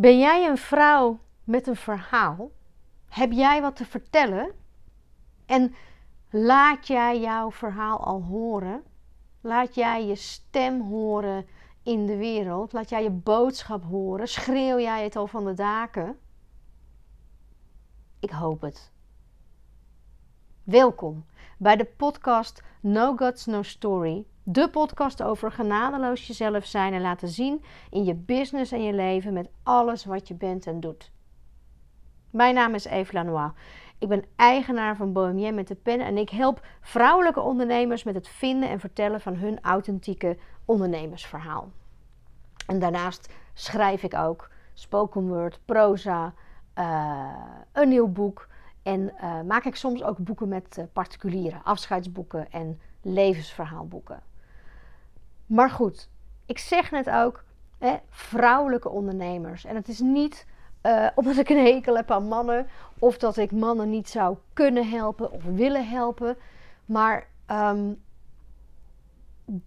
Ben 0.00 0.18
jij 0.18 0.48
een 0.48 0.58
vrouw 0.58 1.18
met 1.44 1.66
een 1.66 1.76
verhaal? 1.76 2.50
Heb 3.08 3.32
jij 3.32 3.60
wat 3.60 3.76
te 3.76 3.84
vertellen? 3.84 4.52
En 5.46 5.74
laat 6.30 6.86
jij 6.86 7.20
jouw 7.20 7.50
verhaal 7.50 8.04
al 8.04 8.22
horen? 8.22 8.82
Laat 9.40 9.74
jij 9.74 10.06
je 10.06 10.14
stem 10.16 10.80
horen 10.80 11.46
in 11.82 12.06
de 12.06 12.16
wereld? 12.16 12.72
Laat 12.72 12.88
jij 12.88 13.02
je 13.02 13.10
boodschap 13.10 13.84
horen? 13.84 14.28
Schreeuw 14.28 14.78
jij 14.78 15.04
het 15.04 15.16
al 15.16 15.26
van 15.26 15.44
de 15.44 15.54
daken? 15.54 16.18
Ik 18.20 18.30
hoop 18.30 18.60
het. 18.60 18.92
Welkom 20.62 21.24
bij 21.56 21.76
de 21.76 21.84
podcast 21.84 22.62
No 22.80 23.16
Gods 23.16 23.46
No 23.46 23.62
Story. 23.62 24.26
De 24.52 24.70
podcast 24.70 25.22
over 25.22 25.52
genadeloos 25.52 26.26
jezelf 26.26 26.64
zijn 26.64 26.92
en 26.92 27.00
laten 27.00 27.28
zien 27.28 27.64
in 27.90 28.04
je 28.04 28.14
business 28.14 28.72
en 28.72 28.82
je 28.82 28.92
leven 28.92 29.32
met 29.32 29.48
alles 29.62 30.04
wat 30.04 30.28
je 30.28 30.34
bent 30.34 30.66
en 30.66 30.80
doet. 30.80 31.10
Mijn 32.30 32.54
naam 32.54 32.74
is 32.74 32.84
Eve 32.84 33.12
Lanois. 33.12 33.50
Ik 33.98 34.08
ben 34.08 34.24
eigenaar 34.36 34.96
van 34.96 35.12
Bohemien 35.12 35.54
met 35.54 35.68
de 35.68 35.74
pen 35.74 36.00
en 36.00 36.16
ik 36.16 36.30
help 36.30 36.66
vrouwelijke 36.80 37.40
ondernemers 37.40 38.04
met 38.04 38.14
het 38.14 38.28
vinden 38.28 38.68
en 38.68 38.80
vertellen 38.80 39.20
van 39.20 39.34
hun 39.34 39.60
authentieke 39.60 40.36
ondernemersverhaal. 40.64 41.70
En 42.66 42.78
daarnaast 42.78 43.32
schrijf 43.54 44.02
ik 44.02 44.14
ook 44.14 44.50
spoken 44.74 45.28
word, 45.28 45.60
proza, 45.64 46.34
uh, 46.78 47.34
een 47.72 47.88
nieuw 47.88 48.08
boek 48.08 48.48
en 48.82 49.00
uh, 49.00 49.40
maak 49.40 49.64
ik 49.64 49.76
soms 49.76 50.02
ook 50.02 50.18
boeken 50.18 50.48
met 50.48 50.76
uh, 50.78 50.84
particulieren, 50.92 51.64
afscheidsboeken 51.64 52.50
en 52.50 52.80
levensverhaalboeken. 53.02 54.29
Maar 55.50 55.70
goed, 55.70 56.08
ik 56.46 56.58
zeg 56.58 56.90
net 56.90 57.10
ook 57.10 57.44
hè, 57.78 57.96
vrouwelijke 58.08 58.88
ondernemers. 58.88 59.64
En 59.64 59.74
het 59.74 59.88
is 59.88 59.98
niet 59.98 60.46
uh, 60.82 61.06
omdat 61.14 61.36
ik 61.36 61.48
een 61.48 61.64
hekel 61.64 61.96
heb 61.96 62.10
aan 62.10 62.28
mannen 62.28 62.66
of 62.98 63.18
dat 63.18 63.36
ik 63.36 63.52
mannen 63.52 63.90
niet 63.90 64.08
zou 64.08 64.36
kunnen 64.52 64.88
helpen 64.88 65.32
of 65.32 65.44
willen 65.44 65.88
helpen. 65.88 66.36
Maar 66.84 67.26
um, 67.46 68.02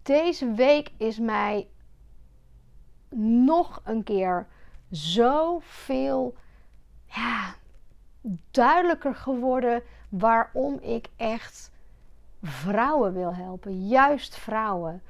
deze 0.02 0.52
week 0.52 0.92
is 0.98 1.20
mij 1.20 1.68
nog 3.16 3.82
een 3.84 4.04
keer 4.04 4.48
zoveel 4.90 6.36
ja, 7.06 7.56
duidelijker 8.52 9.16
geworden 9.16 9.84
waarom 10.10 10.80
ik 10.80 11.10
echt 11.16 11.72
vrouwen 12.42 13.14
wil 13.14 13.36
helpen. 13.36 13.88
Juist 13.88 14.36
vrouwen. 14.36 15.02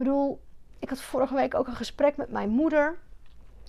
Bedoel, 0.00 0.40
ik 0.78 0.88
had 0.88 1.00
vorige 1.00 1.34
week 1.34 1.54
ook 1.54 1.66
een 1.66 1.74
gesprek 1.74 2.16
met 2.16 2.30
mijn 2.30 2.48
moeder. 2.48 2.98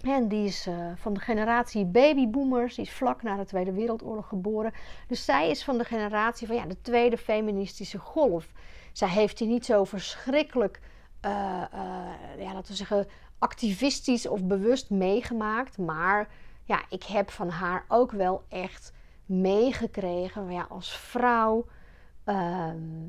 En 0.02 0.28
die 0.28 0.46
is 0.46 0.68
uh, 0.68 0.92
van 0.96 1.14
de 1.14 1.20
generatie 1.20 1.86
babyboomers. 1.86 2.76
Die 2.76 2.86
is 2.86 2.92
vlak 2.92 3.24
na 3.24 3.38
de 3.38 3.46
Tweede 3.46 3.72
Wereldoorlog 3.72 4.28
geboren. 4.28 4.74
Dus 5.08 5.26
zij 5.26 5.50
is 5.50 5.64
van 5.64 5.78
de 5.78 5.84
generatie 5.84 6.48
van 6.48 6.56
ja, 6.56 6.66
de 6.66 6.82
tweede 6.82 7.18
feministische 7.18 7.98
golf. 7.98 8.52
Zij 8.92 9.08
heeft 9.08 9.38
die 9.38 9.48
niet 9.48 9.66
zo 9.66 9.84
verschrikkelijk, 9.84 10.80
uh, 11.26 11.32
uh, 11.32 12.44
ja, 12.44 12.54
laten 12.54 12.72
we 12.72 12.78
zeggen, 12.78 13.08
activistisch 13.40 14.28
of 14.28 14.44
bewust 14.44 14.90
meegemaakt. 14.90 15.78
Maar 15.78 16.30
ja, 16.64 16.84
ik 16.90 17.04
heb 17.04 17.30
van 17.30 17.50
haar 17.50 17.86
ook 17.88 18.12
wel 18.12 18.44
echt 18.50 18.94
meegekregen. 19.26 20.52
Ja, 20.52 20.66
als 20.70 20.98
vrouw 20.98 21.66
ehm, 22.24 23.08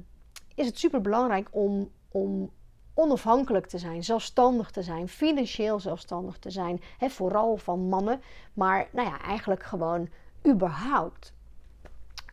is 0.55 0.67
het 0.67 0.78
super 0.78 1.00
belangrijk 1.00 1.48
om, 1.50 1.91
om 2.09 2.50
onafhankelijk 2.94 3.66
te 3.66 3.78
zijn, 3.78 4.04
zelfstandig 4.04 4.70
te 4.70 4.82
zijn, 4.82 5.08
financieel 5.08 5.80
zelfstandig 5.80 6.38
te 6.38 6.50
zijn. 6.50 6.80
Vooral 6.98 7.56
van 7.56 7.88
mannen, 7.88 8.22
maar 8.52 8.88
nou 8.92 9.08
ja, 9.08 9.20
eigenlijk 9.20 9.62
gewoon 9.62 10.08
überhaupt. 10.46 11.32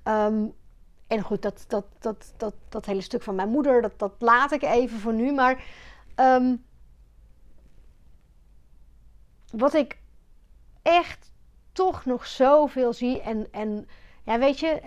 Ehm, 0.03 0.45
en 1.07 1.21
goed, 1.21 1.41
dat, 1.41 1.65
dat, 1.67 1.85
dat, 1.99 2.33
dat, 2.37 2.53
dat 2.69 2.85
hele 2.85 3.01
stuk 3.01 3.23
van 3.23 3.35
mijn 3.35 3.49
moeder, 3.49 3.81
dat, 3.81 3.99
dat 3.99 4.13
laat 4.19 4.51
ik 4.51 4.61
even 4.61 4.99
voor 4.99 5.13
nu. 5.13 5.31
Maar 5.33 5.63
um, 6.15 6.63
wat 9.51 9.73
ik 9.73 9.97
echt 10.81 11.31
toch 11.71 12.05
nog 12.05 12.27
zoveel 12.27 12.93
zie. 12.93 13.21
En, 13.21 13.47
en 13.51 13.87
ja, 14.23 14.39
weet 14.39 14.59
je, 14.59 14.81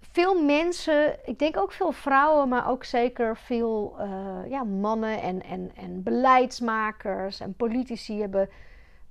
veel 0.00 0.42
mensen, 0.42 1.28
ik 1.28 1.38
denk 1.38 1.56
ook 1.56 1.72
veel 1.72 1.92
vrouwen, 1.92 2.48
maar 2.48 2.68
ook 2.68 2.84
zeker 2.84 3.36
veel 3.36 3.96
uh, 4.00 4.50
ja, 4.50 4.64
mannen 4.64 5.22
en, 5.22 5.42
en, 5.42 5.70
en 5.76 6.02
beleidsmakers 6.02 7.40
en 7.40 7.54
politici 7.54 8.20
hebben 8.20 8.48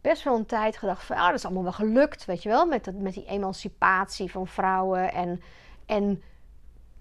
best 0.02 0.24
wel 0.24 0.36
een 0.36 0.46
tijd 0.46 0.78
gedacht 0.78 1.04
van, 1.04 1.16
ah, 1.16 1.26
dat 1.26 1.36
is 1.36 1.46
allemaal 1.46 1.64
wel 1.64 1.72
gelukt, 1.72 2.26
weet 2.26 2.44
je 2.44 2.50
wel, 2.50 2.66
met, 2.66 2.86
dat, 2.86 2.94
met 2.94 3.14
die 3.14 3.26
emancipatie 3.26 4.32
van 4.32 4.48
vrouwen 4.48 5.14
en, 5.14 5.42
en 5.86 6.24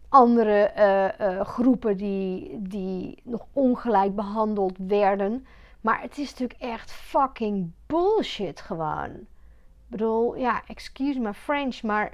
andere 0.08 0.72
uh, 0.76 1.28
uh, 1.28 1.40
groepen 1.40 1.96
die, 1.96 2.62
die 2.62 3.20
nog 3.24 3.46
ongelijk 3.52 4.14
behandeld 4.14 4.76
werden. 4.78 5.46
Maar 5.80 6.00
het 6.00 6.18
is 6.18 6.30
natuurlijk 6.30 6.60
echt 6.60 6.92
fucking 6.92 7.70
bullshit 7.86 8.60
gewoon. 8.60 9.10
Ik 9.10 9.92
bedoel, 9.92 10.36
ja, 10.36 10.62
excuse 10.66 11.20
my 11.20 11.32
French, 11.34 11.82
maar 11.82 12.12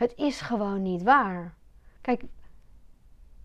het 0.00 0.12
is 0.16 0.40
gewoon 0.40 0.82
niet 0.82 1.02
waar. 1.02 1.54
Kijk, 2.00 2.22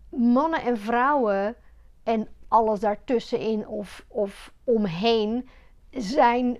mannen 0.08 0.62
en 0.62 0.78
vrouwen 0.78 1.56
en 2.02 2.28
alles 2.48 2.80
daartussenin 2.80 3.66
of, 3.66 4.04
of 4.08 4.52
omheen 4.64 5.48
zijn 5.90 6.58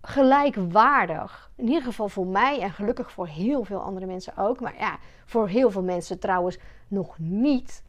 gelijkwaardig. 0.00 1.50
In 1.56 1.66
ieder 1.66 1.82
geval 1.82 2.08
voor 2.08 2.26
mij 2.26 2.60
en 2.60 2.70
gelukkig 2.70 3.12
voor 3.12 3.26
heel 3.26 3.64
veel 3.64 3.80
andere 3.80 4.06
mensen 4.06 4.36
ook. 4.36 4.60
Maar 4.60 4.76
ja, 4.78 4.98
voor 5.24 5.48
heel 5.48 5.70
veel 5.70 5.82
mensen 5.82 6.18
trouwens 6.18 6.58
nog 6.88 7.18
niet. 7.18 7.82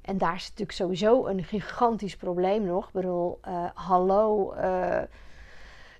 En 0.00 0.18
daar 0.18 0.34
is 0.34 0.48
natuurlijk 0.48 0.78
sowieso 0.78 1.26
een 1.26 1.44
gigantisch 1.44 2.16
probleem 2.16 2.62
nog. 2.62 2.86
Ik 2.86 2.92
bedoel, 2.92 3.40
uh, 3.48 3.64
hallo, 3.74 4.54
uh, 4.54 5.02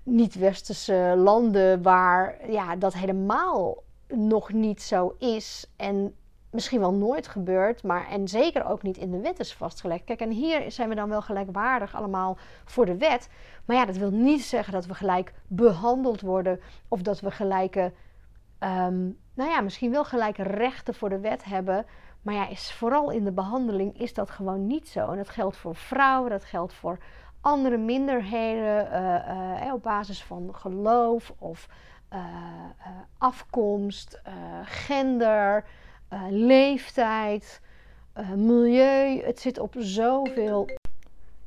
niet-westerse 0.03 1.13
landen 1.17 1.81
waar 1.81 2.51
ja, 2.51 2.75
dat 2.75 2.93
helemaal 2.93 3.83
nog 4.07 4.53
niet 4.53 4.81
zo 4.81 5.15
is. 5.17 5.71
En 5.75 6.15
misschien 6.51 6.79
wel 6.79 6.93
nooit 6.93 7.27
gebeurt, 7.27 7.83
maar 7.83 8.07
en 8.07 8.27
zeker 8.27 8.65
ook 8.65 8.83
niet 8.83 8.97
in 8.97 9.11
de 9.11 9.19
wet 9.19 9.39
is 9.39 9.53
vastgelegd. 9.53 10.03
Kijk, 10.03 10.19
en 10.19 10.31
hier 10.31 10.71
zijn 10.71 10.89
we 10.89 10.95
dan 10.95 11.09
wel 11.09 11.21
gelijkwaardig 11.21 11.95
allemaal 11.95 12.37
voor 12.65 12.85
de 12.85 12.97
wet. 12.97 13.29
Maar 13.65 13.75
ja, 13.75 13.85
dat 13.85 13.97
wil 13.97 14.11
niet 14.11 14.43
zeggen 14.43 14.73
dat 14.73 14.85
we 14.85 14.93
gelijk 14.93 15.33
behandeld 15.47 16.21
worden 16.21 16.59
of 16.87 17.01
dat 17.01 17.19
we 17.19 17.31
gelijke, 17.31 17.93
um, 18.59 19.17
nou 19.33 19.49
ja, 19.49 19.61
misschien 19.61 19.91
wel 19.91 20.05
gelijke 20.05 20.43
rechten 20.43 20.93
voor 20.93 21.09
de 21.09 21.19
wet 21.19 21.43
hebben. 21.43 21.85
Maar 22.21 22.33
ja, 22.33 22.47
is, 22.47 22.71
vooral 22.71 23.09
in 23.09 23.23
de 23.23 23.31
behandeling 23.31 23.99
is 23.99 24.13
dat 24.13 24.29
gewoon 24.29 24.67
niet 24.67 24.87
zo. 24.89 25.11
En 25.11 25.17
dat 25.17 25.29
geldt 25.29 25.57
voor 25.57 25.75
vrouwen, 25.75 26.29
dat 26.29 26.43
geldt 26.43 26.73
voor 26.73 26.97
andere 27.41 27.77
minderheden 27.77 28.87
uh, 28.91 29.65
uh, 29.65 29.73
op 29.73 29.83
basis 29.83 30.23
van 30.23 30.49
geloof 30.55 31.33
of 31.37 31.67
afkomst, 33.17 34.21
gender, 34.63 35.65
leeftijd, 36.29 37.61
milieu. 38.35 39.21
Het 39.23 39.39
zit 39.39 39.59
op 39.59 39.75
zoveel. 39.77 40.69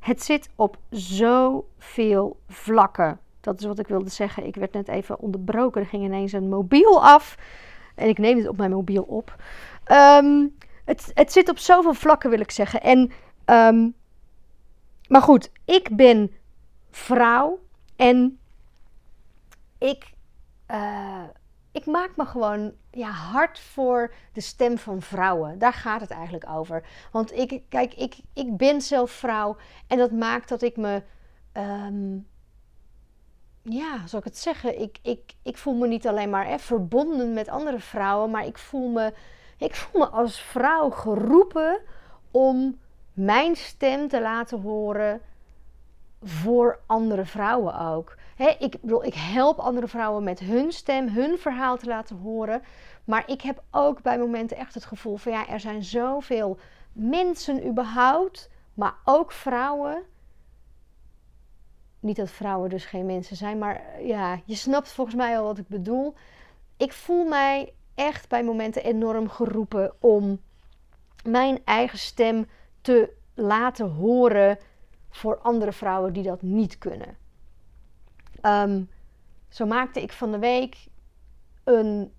Het 0.00 0.22
zit 0.22 0.48
op 0.56 0.76
zoveel 0.90 2.36
vlakken. 2.48 3.18
Dat 3.40 3.60
is 3.60 3.66
wat 3.66 3.78
ik 3.78 3.86
wilde 3.86 4.10
zeggen. 4.10 4.46
Ik 4.46 4.54
werd 4.54 4.72
net 4.72 4.88
even 4.88 5.18
onderbroken. 5.18 5.80
Er 5.80 5.86
ging 5.86 6.04
ineens 6.04 6.32
een 6.32 6.48
mobiel 6.48 7.04
af. 7.04 7.36
En 7.94 8.08
ik 8.08 8.18
neem 8.18 8.38
het 8.38 8.48
op 8.48 8.56
mijn 8.56 8.70
mobiel 8.70 9.02
op. 9.02 9.36
Um, 9.92 10.56
het, 10.84 11.10
het 11.14 11.32
zit 11.32 11.48
op 11.48 11.58
zoveel 11.58 11.94
vlakken, 11.94 12.30
wil 12.30 12.40
ik 12.40 12.50
zeggen. 12.50 12.80
En, 12.82 13.12
um, 13.46 13.94
maar 15.08 15.22
goed, 15.22 15.50
ik 15.64 15.96
ben 15.96 16.32
vrouw 16.90 17.58
en 17.96 18.38
ik, 19.78 20.12
uh, 20.70 21.22
ik 21.72 21.86
maak 21.86 22.16
me 22.16 22.24
gewoon 22.24 22.72
ja, 22.90 23.10
hard 23.10 23.58
voor 23.58 24.14
de 24.32 24.40
stem 24.40 24.78
van 24.78 25.02
vrouwen. 25.02 25.58
Daar 25.58 25.72
gaat 25.72 26.00
het 26.00 26.10
eigenlijk 26.10 26.48
over. 26.50 26.86
Want 27.12 27.32
ik, 27.32 27.62
kijk, 27.68 27.94
ik, 27.94 28.16
ik 28.32 28.56
ben 28.56 28.80
zelf 28.80 29.10
vrouw 29.10 29.56
en 29.86 29.98
dat 29.98 30.10
maakt 30.10 30.48
dat 30.48 30.62
ik 30.62 30.76
me. 30.76 31.02
Um, 31.52 32.26
ja, 33.62 34.06
zal 34.06 34.18
ik 34.18 34.24
het 34.24 34.38
zeggen? 34.38 34.80
Ik, 34.80 34.98
ik, 35.02 35.34
ik 35.42 35.56
voel 35.56 35.74
me 35.74 35.86
niet 35.86 36.06
alleen 36.06 36.30
maar 36.30 36.46
eh, 36.46 36.58
verbonden 36.58 37.32
met 37.32 37.48
andere 37.48 37.78
vrouwen, 37.78 38.30
maar 38.30 38.46
ik 38.46 38.58
voel 38.58 38.88
me 38.88 39.12
ik 39.58 39.74
voel 39.74 40.00
me 40.00 40.08
als 40.08 40.40
vrouw 40.40 40.90
geroepen 40.90 41.80
om 42.30 42.78
mijn 43.14 43.56
stem 43.56 44.08
te 44.08 44.20
laten 44.20 44.60
horen 44.60 45.20
voor 46.22 46.78
andere 46.86 47.24
vrouwen 47.24 47.78
ook. 47.78 48.16
ik, 48.58 48.80
bedoel, 48.80 49.04
ik 49.04 49.14
help 49.14 49.58
andere 49.58 49.88
vrouwen 49.88 50.24
met 50.24 50.38
hun 50.38 50.72
stem, 50.72 51.08
hun 51.08 51.38
verhaal 51.38 51.76
te 51.76 51.86
laten 51.86 52.16
horen. 52.16 52.62
Maar 53.04 53.22
ik 53.26 53.40
heb 53.42 53.62
ook 53.70 54.02
bij 54.02 54.18
momenten 54.18 54.56
echt 54.56 54.74
het 54.74 54.84
gevoel 54.84 55.16
van 55.16 55.32
ja, 55.32 55.48
er 55.48 55.60
zijn 55.60 55.82
zoveel 55.82 56.58
mensen 56.92 57.66
überhaupt, 57.66 58.50
maar 58.74 58.94
ook 59.04 59.32
vrouwen 59.32 60.04
niet 62.04 62.16
dat 62.16 62.30
vrouwen 62.30 62.70
dus 62.70 62.84
geen 62.84 63.06
mensen 63.06 63.36
zijn, 63.36 63.58
maar 63.58 64.02
ja, 64.02 64.40
je 64.44 64.54
snapt 64.54 64.92
volgens 64.92 65.16
mij 65.16 65.38
al 65.38 65.44
wat 65.44 65.58
ik 65.58 65.68
bedoel. 65.68 66.14
Ik 66.76 66.92
voel 66.92 67.24
mij 67.24 67.72
echt 67.94 68.28
bij 68.28 68.44
momenten 68.44 68.84
enorm 68.84 69.28
geroepen 69.28 69.92
om 70.00 70.40
mijn 71.24 71.58
eigen 71.64 71.98
stem 71.98 72.46
te 72.84 73.12
laten 73.34 73.90
horen 73.90 74.58
voor 75.10 75.38
andere 75.38 75.72
vrouwen 75.72 76.12
die 76.12 76.22
dat 76.22 76.42
niet 76.42 76.78
kunnen. 76.78 77.16
Ehm, 78.40 78.82
zo 79.48 79.66
maakte 79.66 80.02
ik 80.02 80.12
van 80.12 80.30
de 80.30 80.38
week 80.38 80.86
een, 81.64 82.12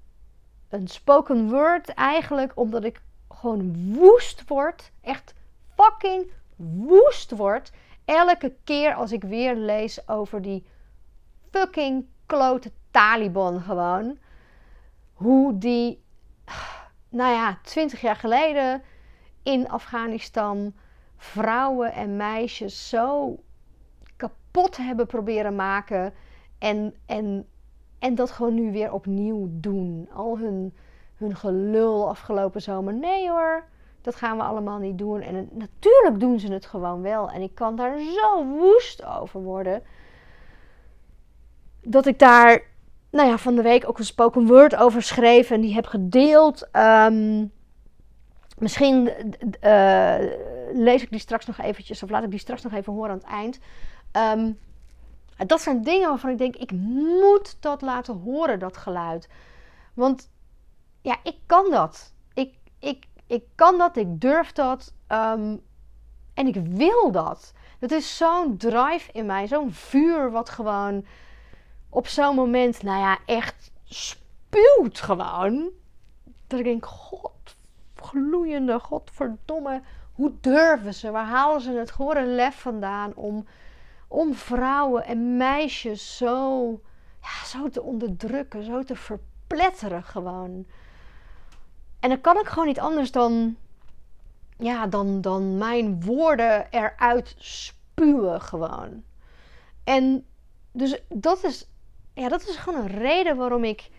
een 0.69 0.87
spoken 0.87 1.49
word 1.49 1.89
eigenlijk 1.89 2.51
omdat 2.55 2.83
ik 2.83 3.01
gewoon 3.29 3.93
woest 3.93 4.47
word. 4.47 4.91
Echt 5.01 5.33
fucking 5.75 6.31
woest 6.55 7.31
word. 7.31 7.71
Elke 8.05 8.53
keer 8.63 8.93
als 8.93 9.11
ik 9.11 9.23
weer 9.23 9.55
lees 9.55 10.07
over 10.07 10.41
die 10.41 10.65
fucking 11.51 12.05
klote 12.25 12.71
Taliban 12.91 13.61
gewoon. 13.61 14.17
Hoe 15.13 15.57
die, 15.57 16.03
nou 17.09 17.33
ja, 17.33 17.59
twintig 17.61 18.01
jaar 18.01 18.15
geleden 18.15 18.83
in 19.45 19.69
Afghanistan 19.69 20.73
vrouwen 21.17 21.93
en 21.93 22.15
meisjes 22.15 22.89
zo 22.89 23.37
kapot 24.15 24.77
hebben 24.77 25.05
proberen 25.05 25.55
maken. 25.55 26.13
En, 26.57 26.93
en, 27.05 27.45
en 27.99 28.15
dat 28.15 28.31
gewoon 28.31 28.53
nu 28.53 28.71
weer 28.71 28.91
opnieuw 28.91 29.47
doen. 29.51 30.09
Al 30.13 30.37
hun, 30.37 30.73
hun 31.15 31.35
gelul 31.35 32.09
afgelopen 32.09 32.61
zomer. 32.61 32.93
Nee 32.93 33.29
hoor, 33.29 33.65
dat 34.01 34.15
gaan 34.15 34.37
we 34.37 34.43
allemaal 34.43 34.79
niet 34.79 34.97
doen. 34.97 35.21
En 35.21 35.49
natuurlijk 35.51 36.19
doen 36.19 36.39
ze 36.39 36.53
het 36.53 36.65
gewoon 36.65 37.01
wel. 37.01 37.29
En 37.29 37.41
ik 37.41 37.55
kan 37.55 37.75
daar 37.75 37.99
zo 37.99 38.45
woest 38.45 39.05
over 39.05 39.41
worden. 39.41 39.83
Dat 41.81 42.05
ik 42.05 42.19
daar, 42.19 42.61
nou 43.09 43.29
ja, 43.29 43.37
van 43.37 43.55
de 43.55 43.61
week 43.61 43.89
ook 43.89 43.97
een 43.97 44.05
spoken 44.05 44.47
word 44.47 44.75
over 44.75 45.01
schreef. 45.01 45.51
En 45.51 45.61
die 45.61 45.73
heb 45.73 45.85
gedeeld. 45.85 46.69
Um, 46.71 47.51
Misschien 48.57 49.09
uh, 49.61 50.17
lees 50.73 51.01
ik 51.01 51.09
die 51.09 51.19
straks 51.19 51.45
nog 51.45 51.57
eventjes, 51.57 52.03
of 52.03 52.09
laat 52.09 52.23
ik 52.23 52.29
die 52.29 52.39
straks 52.39 52.61
nog 52.61 52.73
even 52.73 52.93
horen 52.93 53.09
aan 53.11 53.17
het 53.17 53.27
eind. 53.27 53.59
Um, 54.11 54.59
dat 55.47 55.61
zijn 55.61 55.81
dingen 55.81 56.09
waarvan 56.09 56.29
ik 56.29 56.37
denk, 56.37 56.55
ik 56.55 56.71
moet 56.71 57.57
dat 57.59 57.81
laten 57.81 58.19
horen, 58.19 58.59
dat 58.59 58.77
geluid. 58.77 59.29
Want 59.93 60.29
ja, 61.01 61.17
ik 61.23 61.37
kan 61.45 61.71
dat. 61.71 62.13
Ik, 62.33 62.53
ik, 62.79 63.05
ik 63.27 63.43
kan 63.55 63.77
dat, 63.77 63.97
ik 63.97 64.21
durf 64.21 64.51
dat. 64.51 64.93
Um, 65.07 65.61
en 66.33 66.47
ik 66.47 66.55
wil 66.55 67.11
dat. 67.11 67.53
Dat 67.79 67.91
is 67.91 68.17
zo'n 68.17 68.57
drive 68.57 69.11
in 69.11 69.25
mij, 69.25 69.47
zo'n 69.47 69.71
vuur 69.71 70.31
wat 70.31 70.49
gewoon 70.49 71.05
op 71.89 72.07
zo'n 72.07 72.35
moment, 72.35 72.83
nou 72.83 72.99
ja, 72.99 73.17
echt 73.25 73.71
spuwt 73.83 74.99
gewoon. 74.99 75.69
Dat 76.47 76.59
ik 76.59 76.65
denk, 76.65 76.85
god 76.85 77.31
gloeiende, 78.07 78.79
godverdomme, 78.79 79.81
hoe 80.13 80.31
durven 80.41 80.93
ze? 80.93 81.11
Waar 81.11 81.25
halen 81.25 81.61
ze 81.61 81.71
het 81.71 81.91
gore 81.91 82.25
lef 82.25 82.59
vandaan 82.59 83.15
om, 83.15 83.45
om 84.07 84.33
vrouwen 84.33 85.05
en 85.05 85.37
meisjes 85.37 86.17
zo, 86.17 86.69
ja, 87.21 87.45
zo 87.45 87.69
te 87.69 87.81
onderdrukken, 87.81 88.63
zo 88.63 88.83
te 88.83 88.95
verpletteren 88.95 90.03
gewoon? 90.03 90.65
En 91.99 92.09
dan 92.09 92.21
kan 92.21 92.37
ik 92.37 92.47
gewoon 92.47 92.67
niet 92.67 92.79
anders 92.79 93.11
dan, 93.11 93.55
ja, 94.57 94.87
dan, 94.87 95.21
dan 95.21 95.57
mijn 95.57 96.03
woorden 96.03 96.67
eruit 96.71 97.35
spuwen 97.37 98.41
gewoon. 98.41 99.03
En 99.83 100.25
dus 100.71 101.01
dat 101.09 101.43
is, 101.43 101.67
ja, 102.13 102.29
dat 102.29 102.47
is 102.47 102.55
gewoon 102.55 102.79
een 102.79 102.97
reden 102.97 103.37
waarom 103.37 103.63
ik 103.63 103.89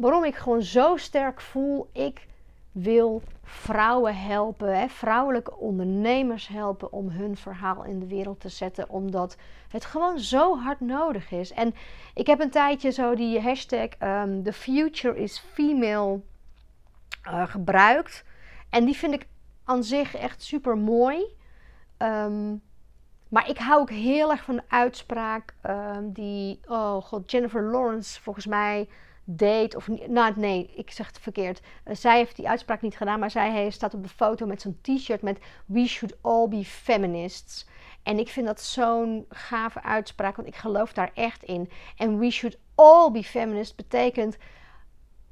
waarom 0.00 0.24
ik 0.24 0.34
gewoon 0.34 0.62
zo 0.62 0.96
sterk 0.96 1.40
voel, 1.40 1.88
ik 1.92 2.26
wil 2.72 3.22
vrouwen 3.42 4.16
helpen, 4.16 4.78
hè, 4.78 4.88
vrouwelijke 4.88 5.56
ondernemers 5.56 6.48
helpen 6.48 6.92
om 6.92 7.08
hun 7.08 7.36
verhaal 7.36 7.84
in 7.84 7.98
de 7.98 8.06
wereld 8.06 8.40
te 8.40 8.48
zetten, 8.48 8.88
omdat 8.88 9.36
het 9.68 9.84
gewoon 9.84 10.18
zo 10.18 10.58
hard 10.58 10.80
nodig 10.80 11.30
is. 11.30 11.52
En 11.52 11.74
ik 12.14 12.26
heb 12.26 12.40
een 12.40 12.50
tijdje 12.50 12.90
zo 12.90 13.14
die 13.14 13.40
hashtag 13.40 13.88
um, 14.02 14.42
The 14.42 14.52
Future 14.52 15.18
is 15.18 15.38
Female 15.38 16.20
uh, 17.28 17.46
gebruikt. 17.46 18.24
En 18.70 18.84
die 18.84 18.96
vind 18.96 19.14
ik 19.14 19.26
aan 19.64 19.84
zich 19.84 20.14
echt 20.14 20.42
super 20.42 20.76
mooi. 20.76 21.24
Ehm, 21.96 22.54
maar 23.28 23.48
ik 23.48 23.58
hou 23.58 23.80
ook 23.80 23.90
heel 23.90 24.30
erg 24.30 24.44
van 24.44 24.56
de 24.56 24.62
uitspraak 24.68 25.54
um, 25.66 26.12
die, 26.12 26.60
oh 26.66 27.02
god, 27.02 27.30
Jennifer 27.30 27.62
Lawrence 27.62 28.20
volgens 28.20 28.46
mij 28.46 28.88
deed. 29.26 29.76
Of 29.76 29.88
nou, 30.08 30.32
nee, 30.36 30.70
ik 30.74 30.90
zeg 30.90 31.06
het 31.06 31.18
verkeerd. 31.18 31.60
Uh, 31.84 31.94
zij 31.94 32.16
heeft 32.16 32.36
die 32.36 32.48
uitspraak 32.48 32.82
niet 32.82 32.96
gedaan, 32.96 33.18
maar 33.18 33.30
zij 33.30 33.50
hij, 33.50 33.70
staat 33.70 33.94
op 33.94 34.02
de 34.02 34.08
foto 34.08 34.46
met 34.46 34.60
zo'n 34.60 34.78
t-shirt 34.80 35.22
met 35.22 35.38
We 35.66 35.86
should 35.86 36.16
all 36.20 36.48
be 36.48 36.64
feminists. 36.64 37.66
En 38.02 38.18
ik 38.18 38.28
vind 38.28 38.46
dat 38.46 38.60
zo'n 38.60 39.26
gave 39.28 39.82
uitspraak, 39.82 40.36
want 40.36 40.48
ik 40.48 40.56
geloof 40.56 40.92
daar 40.92 41.10
echt 41.14 41.42
in. 41.42 41.70
En 41.96 42.18
we 42.18 42.30
should 42.30 42.58
all 42.74 43.10
be 43.10 43.22
feminists 43.22 43.74
betekent 43.74 44.36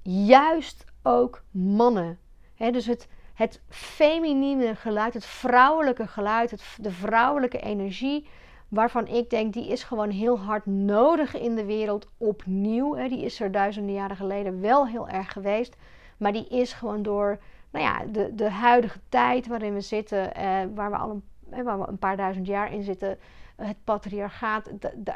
juist 0.02 0.84
ook 1.02 1.44
mannen. 1.50 2.18
He, 2.54 2.70
dus 2.70 2.86
het, 2.86 3.08
het 3.34 3.60
feminine 3.68 4.74
geluid, 4.74 5.14
het 5.14 5.26
vrouwelijke 5.26 6.06
geluid, 6.06 6.50
het, 6.50 6.62
de 6.80 6.90
vrouwelijke 6.90 7.58
energie 7.60 8.28
waarvan 8.68 9.06
ik 9.06 9.30
denk 9.30 9.52
die 9.52 9.68
is 9.68 9.82
gewoon 9.82 10.10
heel 10.10 10.38
hard 10.38 10.66
nodig 10.66 11.34
in 11.34 11.54
de 11.54 11.64
wereld 11.64 12.08
opnieuw. 12.18 12.96
Hè. 12.96 13.08
Die 13.08 13.24
is 13.24 13.40
er 13.40 13.52
duizenden 13.52 13.94
jaren 13.94 14.16
geleden 14.16 14.60
wel 14.60 14.86
heel 14.86 15.08
erg 15.08 15.32
geweest, 15.32 15.76
maar 16.16 16.32
die 16.32 16.48
is 16.48 16.72
gewoon 16.72 17.02
door 17.02 17.38
nou 17.70 17.84
ja, 17.84 18.04
de, 18.12 18.34
de 18.34 18.50
huidige 18.50 19.00
tijd 19.08 19.46
waarin 19.46 19.74
we 19.74 19.80
zitten, 19.80 20.34
eh, 20.34 20.62
waar, 20.74 20.90
we 20.90 20.96
al 20.96 21.10
een, 21.10 21.66
een 21.88 21.98
paar 21.98 22.16
duizend 22.16 22.46
jaar 22.46 22.72
in 22.72 22.82
zitten, 22.82 23.18
het 23.56 23.76
patriarchaat, 23.84 24.70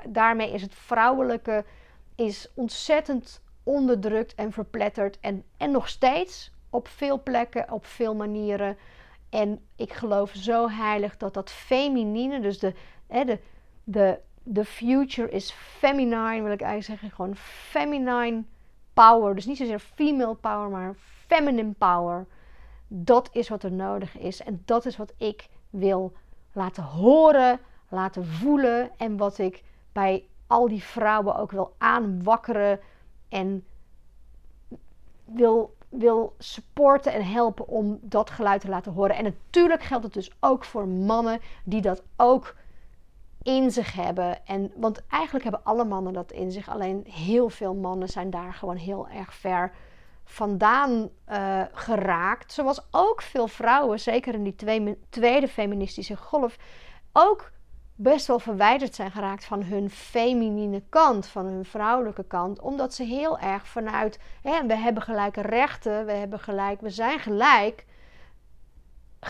daarmee 0.09 0.53
is 0.53 0.62
het 0.62 0.75
vrouwelijke 0.75 1.65
is 2.15 2.50
ontzettend 2.55 3.43
onderdrukt 3.62 4.35
en 4.35 4.53
verpletterd 4.53 5.21
en, 5.21 5.45
en 5.56 5.71
nog 5.71 5.89
steeds 5.89 6.53
op 6.71 6.89
veel 6.89 7.23
plekken, 7.23 7.73
op 7.73 7.87
veel 7.87 8.15
manieren. 8.15 8.77
En 9.31 9.61
ik 9.77 9.93
geloof 9.93 10.31
zo 10.35 10.69
heilig 10.69 11.17
dat 11.17 11.35
dat 11.35 11.50
feminine, 11.50 12.41
dus 12.41 12.59
de, 12.59 12.75
de, 13.09 13.39
de, 13.85 14.19
de 14.43 14.65
future 14.65 15.31
is 15.31 15.50
feminine, 15.50 16.43
wil 16.43 16.53
ik 16.53 16.61
eigenlijk 16.61 16.85
zeggen. 16.85 17.11
Gewoon 17.11 17.37
feminine 17.37 18.45
power. 18.93 19.35
Dus 19.35 19.47
niet 19.47 19.57
zozeer 19.57 19.79
female 19.79 20.35
power, 20.35 20.69
maar 20.69 20.95
feminine 21.27 21.73
power. 21.73 22.27
Dat 22.88 23.29
is 23.33 23.49
wat 23.49 23.62
er 23.62 23.73
nodig 23.73 24.19
is. 24.19 24.43
En 24.43 24.62
dat 24.65 24.87
is 24.87 24.97
wat 24.97 25.12
ik 25.17 25.49
wil 25.71 26.12
laten 26.53 26.83
horen, 26.83 27.61
laten 27.88 28.27
voelen. 28.27 28.91
En 28.97 29.17
wat 29.17 29.38
ik 29.38 29.62
bij 29.93 30.25
al 30.47 30.69
die 30.69 30.83
vrouwen 30.83 31.37
ook 31.37 31.50
wil 31.50 31.75
aanwakkeren. 31.79 32.81
En 33.29 33.65
wil, 35.25 35.77
wil 35.88 36.35
supporten 36.38 37.12
en 37.12 37.25
helpen 37.25 37.69
om 37.69 37.99
dat 38.03 38.31
geluid 38.31 38.61
te 38.61 38.69
laten 38.69 38.93
horen. 38.93 39.17
En 39.17 39.25
natuurlijk 39.25 39.83
geldt 39.83 40.05
het 40.05 40.12
dus 40.12 40.33
ook 40.41 40.65
voor 40.65 40.88
mannen 40.88 41.41
die 41.65 41.81
dat 41.81 42.03
ook 42.17 42.55
in 43.49 43.71
zich 43.71 43.93
hebben. 43.93 44.47
En, 44.47 44.73
want 44.76 45.02
eigenlijk 45.09 45.45
hebben 45.45 45.64
alle 45.64 45.85
mannen 45.85 46.12
dat 46.12 46.33
in 46.33 46.52
zich. 46.52 46.69
Alleen 46.69 47.07
heel 47.11 47.49
veel 47.49 47.75
mannen 47.75 48.09
zijn 48.09 48.31
daar 48.31 48.55
gewoon 48.55 48.76
heel 48.76 49.09
erg 49.09 49.35
ver 49.35 49.73
vandaan 50.25 51.09
uh, 51.28 51.62
geraakt. 51.73 52.52
Zoals 52.52 52.87
ook 52.90 53.23
veel 53.23 53.49
vrouwen, 53.49 54.00
zeker 54.00 54.35
in 54.35 54.43
die 54.43 54.57
tweede 55.09 55.49
feministische 55.49 56.17
golf, 56.17 56.57
ook 57.12 57.50
best 57.95 58.26
wel 58.26 58.38
verwijderd 58.38 58.95
zijn 58.95 59.11
geraakt 59.11 59.45
van 59.45 59.62
hun 59.62 59.90
feminine 59.90 60.83
kant, 60.88 61.26
van 61.26 61.47
hun 61.47 61.64
vrouwelijke 61.64 62.25
kant. 62.25 62.61
Omdat 62.61 62.95
ze 62.95 63.02
heel 63.05 63.38
erg 63.38 63.67
vanuit, 63.67 64.19
hè, 64.43 64.67
we 64.67 64.76
hebben 64.76 65.02
gelijke 65.02 65.40
rechten, 65.40 66.07
we 66.07 66.12
hebben 66.12 66.40
gelijk, 66.40 66.81
we 66.81 66.90
zijn 66.90 67.19
gelijk 67.19 67.85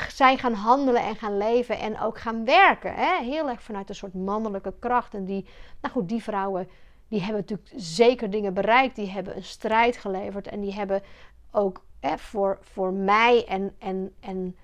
zijn 0.08 0.38
gaan 0.38 0.52
handelen 0.52 1.02
en 1.02 1.16
gaan 1.16 1.36
leven 1.36 1.78
en 1.78 2.00
ook 2.00 2.18
gaan 2.18 2.44
werken. 2.44 2.94
Hè? 2.94 3.24
Heel 3.24 3.48
erg 3.48 3.62
vanuit 3.62 3.88
een 3.88 3.94
soort 3.94 4.14
mannelijke 4.14 4.74
kracht. 4.78 5.14
En 5.14 5.24
die, 5.24 5.46
nou 5.80 5.94
goed, 5.94 6.08
die 6.08 6.22
vrouwen 6.22 6.68
die 7.08 7.20
hebben 7.20 7.40
natuurlijk 7.40 7.70
zeker 7.76 8.30
dingen 8.30 8.54
bereikt. 8.54 8.96
Die 8.96 9.10
hebben 9.10 9.36
een 9.36 9.44
strijd 9.44 9.96
geleverd 9.96 10.46
en 10.46 10.60
die 10.60 10.74
hebben 10.74 11.02
ook 11.50 11.84
hè, 12.00 12.18
voor, 12.18 12.58
voor 12.60 12.92
mij 12.92 13.46
en, 13.46 13.74
en, 13.78 14.14
en 14.20 14.56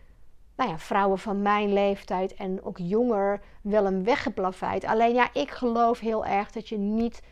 nou 0.56 0.70
ja, 0.70 0.78
vrouwen 0.78 1.18
van 1.18 1.42
mijn 1.42 1.72
leeftijd 1.72 2.34
en 2.34 2.64
ook 2.64 2.78
jonger 2.78 3.40
wel 3.60 3.86
een 3.86 4.04
weg 4.04 4.22
geplaveid. 4.22 4.84
Alleen 4.84 5.14
ja, 5.14 5.28
ik 5.32 5.50
geloof 5.50 5.98
heel 5.98 6.26
erg 6.26 6.50
dat 6.50 6.68
je 6.68 6.78
niet 6.78 7.22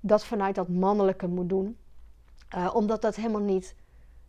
dat 0.00 0.24
vanuit 0.24 0.54
dat 0.54 0.68
mannelijke 0.68 1.26
moet 1.26 1.48
doen. 1.48 1.76
Uh, 2.56 2.70
omdat 2.74 3.02
dat 3.02 3.16
helemaal 3.16 3.40
niet, 3.40 3.74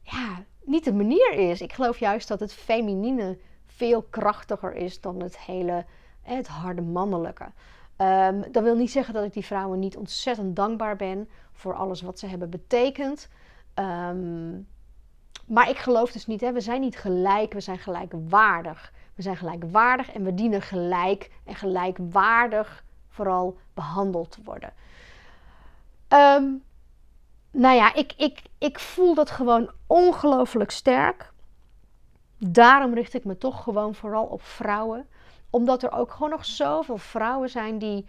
ja, 0.02 0.44
niet 0.68 0.84
de 0.84 0.94
manier 0.94 1.32
is. 1.34 1.62
Ik 1.62 1.74
geloof 1.74 2.00
juist 2.00 2.28
dat 2.28 2.40
het 2.40 2.54
feminine 2.54 3.38
veel 3.66 4.02
krachtiger 4.02 4.76
is 4.76 5.02
dan 5.02 5.22
het 5.22 5.40
hele 5.40 5.86
Het 6.22 6.48
harde 6.48 6.82
mannelijke. 6.82 7.52
Um, 7.98 8.52
dat 8.52 8.64
wil 8.64 8.76
niet 8.76 8.92
zeggen 8.92 9.14
dat 9.14 9.24
ik 9.24 9.34
die 9.34 9.46
vrouwen 9.46 9.80
niet 9.80 9.98
ontzettend 9.98 10.56
dankbaar 10.56 10.96
ben 10.96 11.30
voor 11.52 11.74
alles 11.74 12.02
wat 12.02 12.20
ze 12.20 12.28
hebben 12.28 12.50
betekend. 12.50 13.30
Ehm, 13.74 14.52
maar 15.46 15.70
ik 15.70 15.78
geloof 15.78 16.12
dus 16.12 16.28
niet, 16.28 16.42
hè, 16.42 16.52
we 16.52 16.62
zijn 16.62 16.82
niet 16.82 16.98
gelijk, 16.98 17.54
we 17.54 17.60
zijn 17.60 17.78
gelijkwaardig. 17.78 18.94
We 19.16 19.22
zijn 19.22 19.38
gelijkwaardig 19.38 20.12
en 20.12 20.24
we 20.24 20.34
dienen 20.34 20.62
gelijk 20.62 21.32
en 21.44 21.56
gelijkwaardig 21.56 22.84
vooral 23.10 23.58
behandeld 23.74 24.32
te 24.32 24.42
worden. 24.44 24.74
Um, 26.10 26.64
nou 27.52 27.76
ja, 27.76 27.94
ik, 27.94 28.14
ik, 28.18 28.42
ik 28.58 28.80
voel 28.80 29.14
dat 29.14 29.32
gewoon 29.32 29.72
ongelooflijk 29.88 30.72
sterk. 30.72 31.34
Daarom 32.38 32.94
richt 32.94 33.14
ik 33.14 33.26
me 33.26 33.38
toch 33.38 33.64
gewoon 33.64 33.96
vooral 33.96 34.26
op 34.26 34.42
vrouwen. 34.42 35.08
Omdat 35.50 35.84
er 35.84 35.92
ook 35.92 36.12
gewoon 36.12 36.30
nog 36.30 36.46
zoveel 36.46 36.98
vrouwen 36.98 37.50
zijn 37.50 37.78
die, 37.78 38.08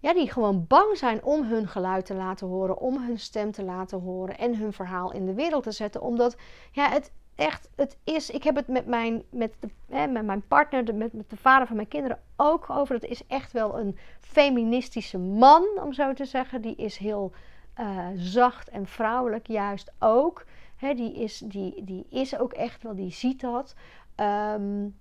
ja, 0.00 0.14
die 0.14 0.30
gewoon 0.30 0.66
bang 0.66 0.96
zijn 0.96 1.24
om 1.24 1.44
hun 1.44 1.68
geluid 1.68 2.06
te 2.06 2.14
laten 2.14 2.46
horen, 2.46 2.78
om 2.78 3.06
hun 3.06 3.18
stem 3.18 3.52
te 3.52 3.64
laten 3.64 4.00
horen 4.00 4.38
en 4.38 4.56
hun 4.56 4.72
verhaal 4.72 5.12
in 5.12 5.26
de 5.26 5.34
wereld 5.34 5.62
te 5.62 5.72
zetten. 5.72 6.02
Omdat 6.02 6.36
ja, 6.72 6.90
het 6.90 7.12
echt, 7.36 7.68
het 7.74 7.96
is, 8.04 8.30
ik 8.30 8.42
heb 8.42 8.56
het 8.56 8.68
met 8.68 8.86
mijn, 8.86 9.22
met 9.30 9.54
de, 9.60 9.68
met 10.08 10.24
mijn 10.24 10.46
partner, 10.48 10.84
de, 10.84 10.92
met, 10.92 11.12
met 11.12 11.30
de 11.30 11.36
vader 11.36 11.66
van 11.66 11.76
mijn 11.76 11.88
kinderen 11.88 12.20
ook 12.36 12.70
over. 12.70 12.94
Het 12.94 13.04
is 13.04 13.26
echt 13.26 13.52
wel 13.52 13.78
een 13.78 13.98
feministische 14.20 15.18
man, 15.18 15.66
om 15.82 15.92
zo 15.92 16.12
te 16.12 16.24
zeggen. 16.24 16.60
Die 16.60 16.76
is 16.76 16.96
heel 16.96 17.32
uh, 17.80 18.06
zacht 18.14 18.68
en 18.68 18.86
vrouwelijk 18.86 19.46
juist 19.46 19.92
ook. 19.98 20.44
Die, 20.80 21.14
is, 21.14 21.38
die, 21.38 21.84
die 21.84 22.06
is 22.10 22.38
ook 22.38 22.52
echt 22.52 22.82
wel, 22.82 22.94
die 22.94 23.10
ziet 23.10 23.40
dat. 23.40 23.74
Um, 24.16 24.96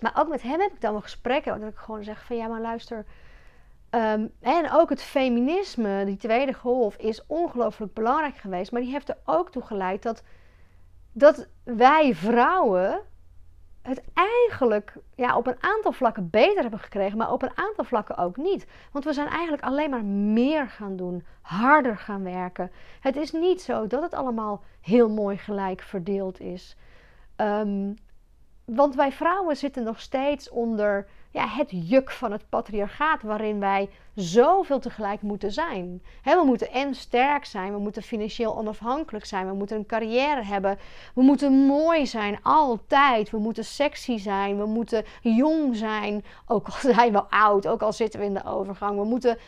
maar 0.00 0.12
ook 0.18 0.28
met 0.28 0.42
hem 0.42 0.60
heb 0.60 0.72
ik 0.72 0.80
dan 0.80 0.92
wel 0.92 1.00
gesprekken. 1.00 1.60
Dat 1.60 1.70
ik 1.70 1.78
gewoon 1.78 2.04
zeg 2.04 2.24
van 2.24 2.36
ja, 2.36 2.46
maar 2.46 2.60
luister. 2.60 3.04
Um, 3.90 4.32
en 4.40 4.70
ook 4.72 4.88
het 4.88 5.02
feminisme, 5.02 6.04
die 6.04 6.16
tweede 6.16 6.52
golf, 6.52 6.96
is 6.96 7.26
ongelooflijk 7.26 7.94
belangrijk 7.94 8.36
geweest. 8.36 8.72
Maar 8.72 8.80
die 8.80 8.90
heeft 8.90 9.08
er 9.08 9.18
ook 9.24 9.50
toe 9.50 9.62
geleid 9.62 10.02
dat, 10.02 10.22
dat 11.12 11.48
wij 11.64 12.14
vrouwen 12.14 13.00
het 13.82 14.02
eigenlijk 14.14 14.94
ja, 15.14 15.36
op 15.36 15.46
een 15.46 15.56
aantal 15.62 15.92
vlakken 15.92 16.30
beter 16.30 16.62
hebben 16.62 16.80
gekregen, 16.80 17.18
maar 17.18 17.32
op 17.32 17.42
een 17.42 17.56
aantal 17.56 17.84
vlakken 17.84 18.16
ook 18.16 18.36
niet. 18.36 18.66
Want 18.92 19.04
we 19.04 19.12
zijn 19.12 19.28
eigenlijk 19.28 19.62
alleen 19.62 19.90
maar 19.90 20.04
meer 20.04 20.68
gaan 20.68 20.96
doen, 20.96 21.24
harder 21.40 21.98
gaan 21.98 22.22
werken. 22.22 22.70
Het 23.00 23.16
is 23.16 23.32
niet 23.32 23.62
zo 23.62 23.86
dat 23.86 24.02
het 24.02 24.14
allemaal 24.14 24.62
heel 24.80 25.10
mooi 25.10 25.36
gelijk 25.36 25.82
verdeeld 25.82 26.40
is. 26.40 26.76
Um, 27.36 27.94
want 28.64 28.94
wij 28.94 29.12
vrouwen 29.12 29.56
zitten 29.56 29.84
nog 29.84 30.00
steeds 30.00 30.50
onder 30.50 31.06
ja, 31.32 31.48
het 31.48 31.68
juk 31.70 32.10
van 32.10 32.32
het 32.32 32.48
patriarchaat, 32.48 33.22
waarin 33.22 33.60
wij 33.60 33.90
zoveel 34.14 34.78
tegelijk 34.78 35.22
moeten 35.22 35.52
zijn. 35.52 36.02
we 36.22 36.42
moeten 36.44 36.72
en 36.72 36.94
sterk 36.94 37.44
zijn, 37.44 37.72
we 37.72 37.78
moeten 37.78 38.02
financieel 38.02 38.56
onafhankelijk 38.56 39.24
zijn, 39.24 39.46
we 39.46 39.54
moeten 39.54 39.76
een 39.76 39.86
carrière 39.86 40.44
hebben, 40.44 40.78
we 41.14 41.22
moeten 41.22 41.52
mooi 41.52 42.06
zijn, 42.06 42.38
altijd. 42.42 43.30
We 43.30 43.38
moeten 43.38 43.64
sexy 43.64 44.18
zijn, 44.18 44.58
we 44.58 44.66
moeten 44.66 45.04
jong 45.20 45.76
zijn, 45.76 46.24
ook 46.46 46.66
al 46.66 46.90
zijn 46.94 47.12
we 47.12 47.22
oud, 47.22 47.66
ook 47.66 47.82
al 47.82 47.92
zitten 47.92 48.20
we 48.20 48.26
in 48.26 48.34
de 48.34 48.44
overgang. 48.44 48.98
We 48.98 49.04
moeten 49.04 49.38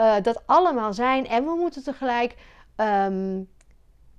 uh, 0.00 0.14
dat 0.22 0.42
allemaal 0.46 0.92
zijn 0.92 1.26
en 1.26 1.44
we 1.44 1.54
moeten 1.58 1.82
tegelijk 1.82 2.36
um, 2.76 3.48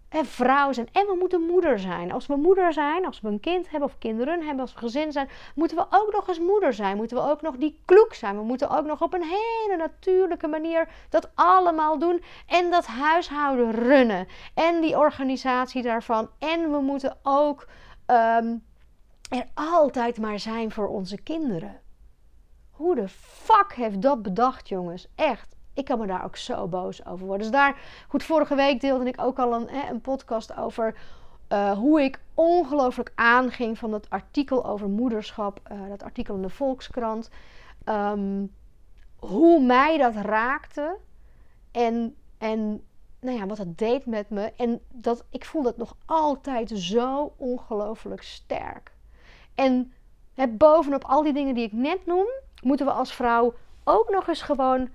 en 0.09 0.25
vrouw 0.25 0.71
zijn. 0.73 0.89
En 0.91 1.05
we 1.05 1.15
moeten 1.19 1.41
moeder 1.41 1.79
zijn. 1.79 2.11
Als 2.11 2.27
we 2.27 2.35
moeder 2.35 2.73
zijn, 2.73 3.05
als 3.05 3.21
we 3.21 3.27
een 3.27 3.39
kind 3.39 3.69
hebben 3.69 3.89
of 3.89 3.97
kinderen 3.97 4.41
hebben, 4.41 4.59
als 4.59 4.73
we 4.73 4.79
gezin 4.79 5.11
zijn, 5.11 5.29
moeten 5.55 5.77
we 5.77 5.85
ook 5.89 6.11
nog 6.11 6.27
eens 6.27 6.39
moeder 6.39 6.73
zijn. 6.73 6.97
Moeten 6.97 7.17
we 7.17 7.23
ook 7.23 7.41
nog 7.41 7.55
die 7.55 7.79
kloek 7.85 8.13
zijn. 8.13 8.37
We 8.37 8.43
moeten 8.43 8.69
ook 8.69 8.85
nog 8.85 9.01
op 9.01 9.13
een 9.13 9.23
hele 9.23 9.75
natuurlijke 9.77 10.47
manier 10.47 10.87
dat 11.09 11.29
allemaal 11.35 11.99
doen. 11.99 12.23
En 12.47 12.71
dat 12.71 12.85
huishouden 12.85 13.71
runnen. 13.71 14.27
En 14.53 14.81
die 14.81 14.97
organisatie 14.97 15.81
daarvan. 15.81 16.29
En 16.39 16.71
we 16.71 16.79
moeten 16.79 17.17
ook 17.23 17.67
um, 18.07 18.63
er 19.29 19.45
altijd 19.53 20.19
maar 20.19 20.39
zijn 20.39 20.71
voor 20.71 20.87
onze 20.87 21.21
kinderen. 21.21 21.81
Hoe 22.71 22.95
de 22.95 23.07
fuck 23.07 23.73
heeft 23.73 24.01
dat 24.01 24.21
bedacht, 24.21 24.69
jongens? 24.69 25.07
Echt 25.15 25.54
ik 25.75 25.85
kan 25.85 25.99
me 25.99 26.07
daar 26.07 26.23
ook 26.23 26.35
zo 26.35 26.67
boos 26.67 27.05
over 27.05 27.25
worden. 27.25 27.51
Dus 27.51 27.59
daar, 27.59 27.77
goed, 28.07 28.23
vorige 28.23 28.55
week 28.55 28.81
deelde 28.81 29.05
ik 29.05 29.21
ook 29.21 29.39
al 29.39 29.53
een, 29.53 29.67
hè, 29.69 29.89
een 29.89 30.01
podcast 30.01 30.57
over 30.57 30.95
uh, 31.49 31.71
hoe 31.71 32.01
ik 32.01 32.19
ongelooflijk 32.33 33.11
aanging 33.15 33.77
van 33.77 33.91
dat 33.91 34.09
artikel 34.09 34.65
over 34.65 34.89
moederschap, 34.89 35.59
uh, 35.71 35.89
dat 35.89 36.03
artikel 36.03 36.35
in 36.35 36.41
de 36.41 36.49
Volkskrant. 36.49 37.29
Um, 37.85 38.53
hoe 39.19 39.61
mij 39.61 39.97
dat 39.97 40.15
raakte 40.15 40.97
en, 41.71 42.15
en 42.37 42.83
nou 43.19 43.37
ja, 43.37 43.45
wat 43.45 43.57
het 43.57 43.77
deed 43.77 44.05
met 44.05 44.29
me. 44.29 44.53
En 44.57 44.81
dat, 44.93 45.25
ik 45.29 45.45
voel 45.45 45.63
dat 45.63 45.77
nog 45.77 45.95
altijd 46.05 46.69
zo 46.69 47.33
ongelooflijk 47.37 48.23
sterk. 48.23 48.91
En 49.55 49.93
hè, 50.33 50.47
bovenop 50.47 51.03
al 51.03 51.23
die 51.23 51.33
dingen 51.33 51.55
die 51.55 51.65
ik 51.65 51.71
net 51.71 52.05
noem, 52.05 52.27
moeten 52.61 52.85
we 52.85 52.91
als 52.91 53.13
vrouw 53.13 53.53
ook 53.83 54.09
nog 54.09 54.27
eens 54.27 54.41
gewoon 54.41 54.89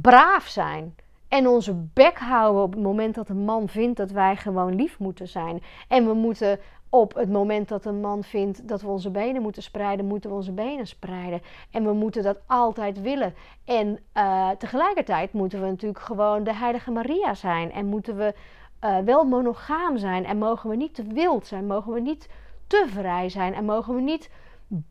braaf 0.00 0.46
zijn. 0.46 0.94
En 1.28 1.48
onze 1.48 1.74
bek 1.74 2.18
houden 2.18 2.62
op 2.62 2.72
het 2.72 2.82
moment 2.82 3.14
dat 3.14 3.28
een 3.28 3.44
man 3.44 3.68
vindt 3.68 3.96
dat 3.96 4.10
wij 4.10 4.36
gewoon 4.36 4.74
lief 4.74 4.98
moeten 4.98 5.28
zijn. 5.28 5.62
En 5.88 6.06
we 6.06 6.12
moeten 6.12 6.58
op 6.88 7.14
het 7.14 7.30
moment 7.30 7.68
dat 7.68 7.84
een 7.84 8.00
man 8.00 8.24
vindt 8.24 8.68
dat 8.68 8.82
we 8.82 8.88
onze 8.88 9.10
benen 9.10 9.42
moeten 9.42 9.62
spreiden, 9.62 10.06
moeten 10.06 10.30
we 10.30 10.36
onze 10.36 10.52
benen 10.52 10.86
spreiden. 10.86 11.42
En 11.70 11.84
we 11.84 11.92
moeten 11.92 12.22
dat 12.22 12.38
altijd 12.46 13.00
willen. 13.00 13.34
En 13.64 13.98
uh, 14.16 14.50
tegelijkertijd 14.50 15.32
moeten 15.32 15.60
we 15.60 15.66
natuurlijk 15.66 16.00
gewoon 16.02 16.44
de 16.44 16.54
Heilige 16.54 16.90
Maria 16.90 17.34
zijn. 17.34 17.72
En 17.72 17.86
moeten 17.86 18.16
we 18.16 18.34
uh, 18.84 18.98
wel 18.98 19.24
monogaam 19.24 19.96
zijn. 19.98 20.24
En 20.24 20.38
mogen 20.38 20.70
we 20.70 20.76
niet 20.76 20.94
te 20.94 21.02
wild 21.02 21.46
zijn. 21.46 21.66
Mogen 21.66 21.92
we 21.92 22.00
niet 22.00 22.28
te 22.66 22.86
vrij 22.88 23.28
zijn. 23.28 23.54
En 23.54 23.64
mogen 23.64 23.94
we 23.94 24.00
niet 24.00 24.30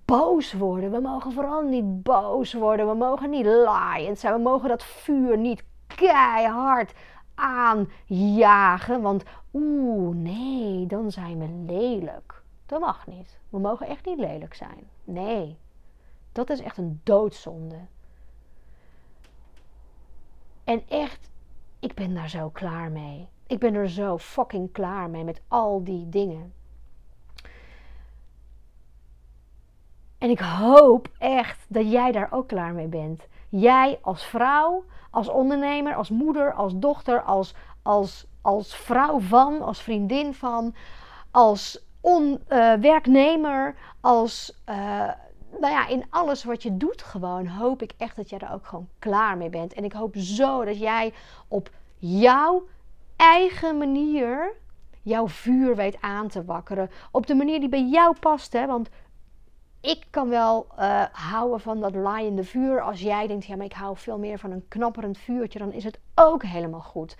boos 0.05 0.53
worden. 0.53 0.91
We 0.91 0.99
mogen 0.99 1.31
vooral 1.31 1.61
niet 1.61 2.03
boos 2.03 2.53
worden. 2.53 2.87
We 2.87 2.95
mogen 2.95 3.29
niet 3.29 3.45
laaiend 3.45 4.19
zijn. 4.19 4.33
We 4.33 4.39
mogen 4.39 4.69
dat 4.69 4.83
vuur 4.83 5.37
niet 5.37 5.63
keihard 5.87 6.93
aanjagen. 7.35 9.01
Want 9.01 9.23
oeh, 9.53 10.15
nee, 10.15 10.85
dan 10.85 11.11
zijn 11.11 11.39
we 11.39 11.73
lelijk. 11.73 12.43
Dat 12.65 12.79
mag 12.79 13.07
niet. 13.07 13.39
We 13.49 13.59
mogen 13.59 13.87
echt 13.87 14.05
niet 14.05 14.19
lelijk 14.19 14.53
zijn. 14.53 14.89
Nee, 15.03 15.57
dat 16.31 16.49
is 16.49 16.59
echt 16.59 16.77
een 16.77 17.01
doodzonde. 17.03 17.79
En 20.63 20.87
echt, 20.87 21.29
ik 21.79 21.93
ben 21.93 22.13
daar 22.13 22.29
zo 22.29 22.49
klaar 22.49 22.91
mee. 22.91 23.27
Ik 23.47 23.59
ben 23.59 23.73
er 23.73 23.89
zo 23.89 24.17
fucking 24.17 24.71
klaar 24.71 25.09
mee 25.09 25.23
met 25.23 25.41
al 25.47 25.83
die 25.83 26.09
dingen. 26.09 26.53
En 30.21 30.29
ik 30.29 30.39
hoop 30.39 31.07
echt 31.17 31.65
dat 31.67 31.91
jij 31.91 32.11
daar 32.11 32.27
ook 32.31 32.47
klaar 32.47 32.73
mee 32.73 32.87
bent. 32.87 33.27
Jij 33.49 33.99
als 34.01 34.25
vrouw, 34.25 34.83
als 35.11 35.27
ondernemer, 35.27 35.95
als 35.95 36.09
moeder, 36.09 36.53
als 36.53 36.73
dochter, 36.75 37.21
als, 37.21 37.53
als, 37.81 38.25
als 38.41 38.75
vrouw 38.75 39.19
van, 39.19 39.61
als 39.61 39.81
vriendin 39.81 40.33
van, 40.33 40.75
als 41.31 41.85
on, 42.01 42.39
uh, 42.49 42.73
werknemer, 42.73 43.75
als. 44.01 44.61
Uh, 44.69 44.75
nou 45.59 45.73
ja, 45.73 45.87
in 45.87 46.05
alles 46.09 46.43
wat 46.43 46.63
je 46.63 46.77
doet, 46.77 47.01
gewoon 47.01 47.47
hoop 47.47 47.81
ik 47.81 47.93
echt 47.97 48.15
dat 48.15 48.29
jij 48.29 48.39
er 48.39 48.53
ook 48.53 48.65
gewoon 48.65 48.89
klaar 48.99 49.37
mee 49.37 49.49
bent. 49.49 49.73
En 49.73 49.83
ik 49.83 49.93
hoop 49.93 50.15
zo 50.15 50.65
dat 50.65 50.79
jij 50.79 51.13
op 51.47 51.69
jouw 51.97 52.63
eigen 53.15 53.77
manier 53.77 54.53
jouw 55.01 55.27
vuur 55.27 55.75
weet 55.75 56.01
aan 56.01 56.27
te 56.27 56.45
wakkeren. 56.45 56.89
Op 57.11 57.27
de 57.27 57.35
manier 57.35 57.59
die 57.59 57.69
bij 57.69 57.87
jou 57.87 58.15
past. 58.19 58.53
Hè? 58.53 58.65
Want 58.65 58.89
ik 59.81 60.03
kan 60.09 60.29
wel 60.29 60.67
uh, 60.79 61.03
houden 61.11 61.59
van 61.59 61.79
dat 61.79 61.95
laaiende 61.95 62.43
vuur. 62.43 62.81
Als 62.81 63.01
jij 63.01 63.27
denkt, 63.27 63.45
ja, 63.45 63.55
maar 63.55 63.65
ik 63.65 63.73
hou 63.73 63.97
veel 63.97 64.17
meer 64.17 64.39
van 64.39 64.51
een 64.51 64.67
knapperend 64.67 65.17
vuurtje, 65.17 65.59
dan 65.59 65.71
is 65.71 65.83
het 65.83 65.99
ook 66.15 66.43
helemaal 66.43 66.81
goed. 66.81 67.15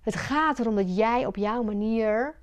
Het 0.00 0.16
gaat 0.16 0.58
erom 0.58 0.76
dat 0.76 0.96
jij 0.96 1.26
op 1.26 1.36
jouw 1.36 1.62
manier 1.62 2.34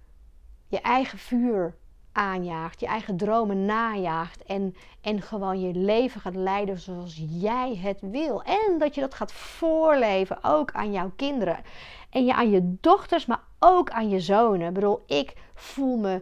je 0.67 0.81
eigen 0.81 1.17
vuur 1.17 1.75
aanjaagt, 2.11 2.79
je 2.79 2.85
eigen 2.85 3.17
dromen 3.17 3.65
najaagt 3.65 4.43
en, 4.43 4.75
en 5.01 5.21
gewoon 5.21 5.61
je 5.61 5.73
leven 5.73 6.21
gaat 6.21 6.35
leiden 6.35 6.79
zoals 6.79 7.23
jij 7.27 7.75
het 7.75 7.99
wil. 8.01 8.43
En 8.43 8.77
dat 8.77 8.95
je 8.95 9.01
dat 9.01 9.13
gaat 9.13 9.31
voorleven 9.31 10.43
ook 10.43 10.71
aan 10.71 10.91
jouw 10.91 11.11
kinderen. 11.15 11.59
En 12.09 12.25
je 12.25 12.33
aan 12.33 12.49
je 12.49 12.75
dochters, 12.81 13.25
maar 13.25 13.41
ook 13.59 13.89
aan 13.89 14.09
je 14.09 14.19
zonen. 14.19 14.67
Ik 14.67 14.73
bedoel, 14.73 15.03
ik 15.05 15.33
voel 15.53 15.97
me 15.97 16.21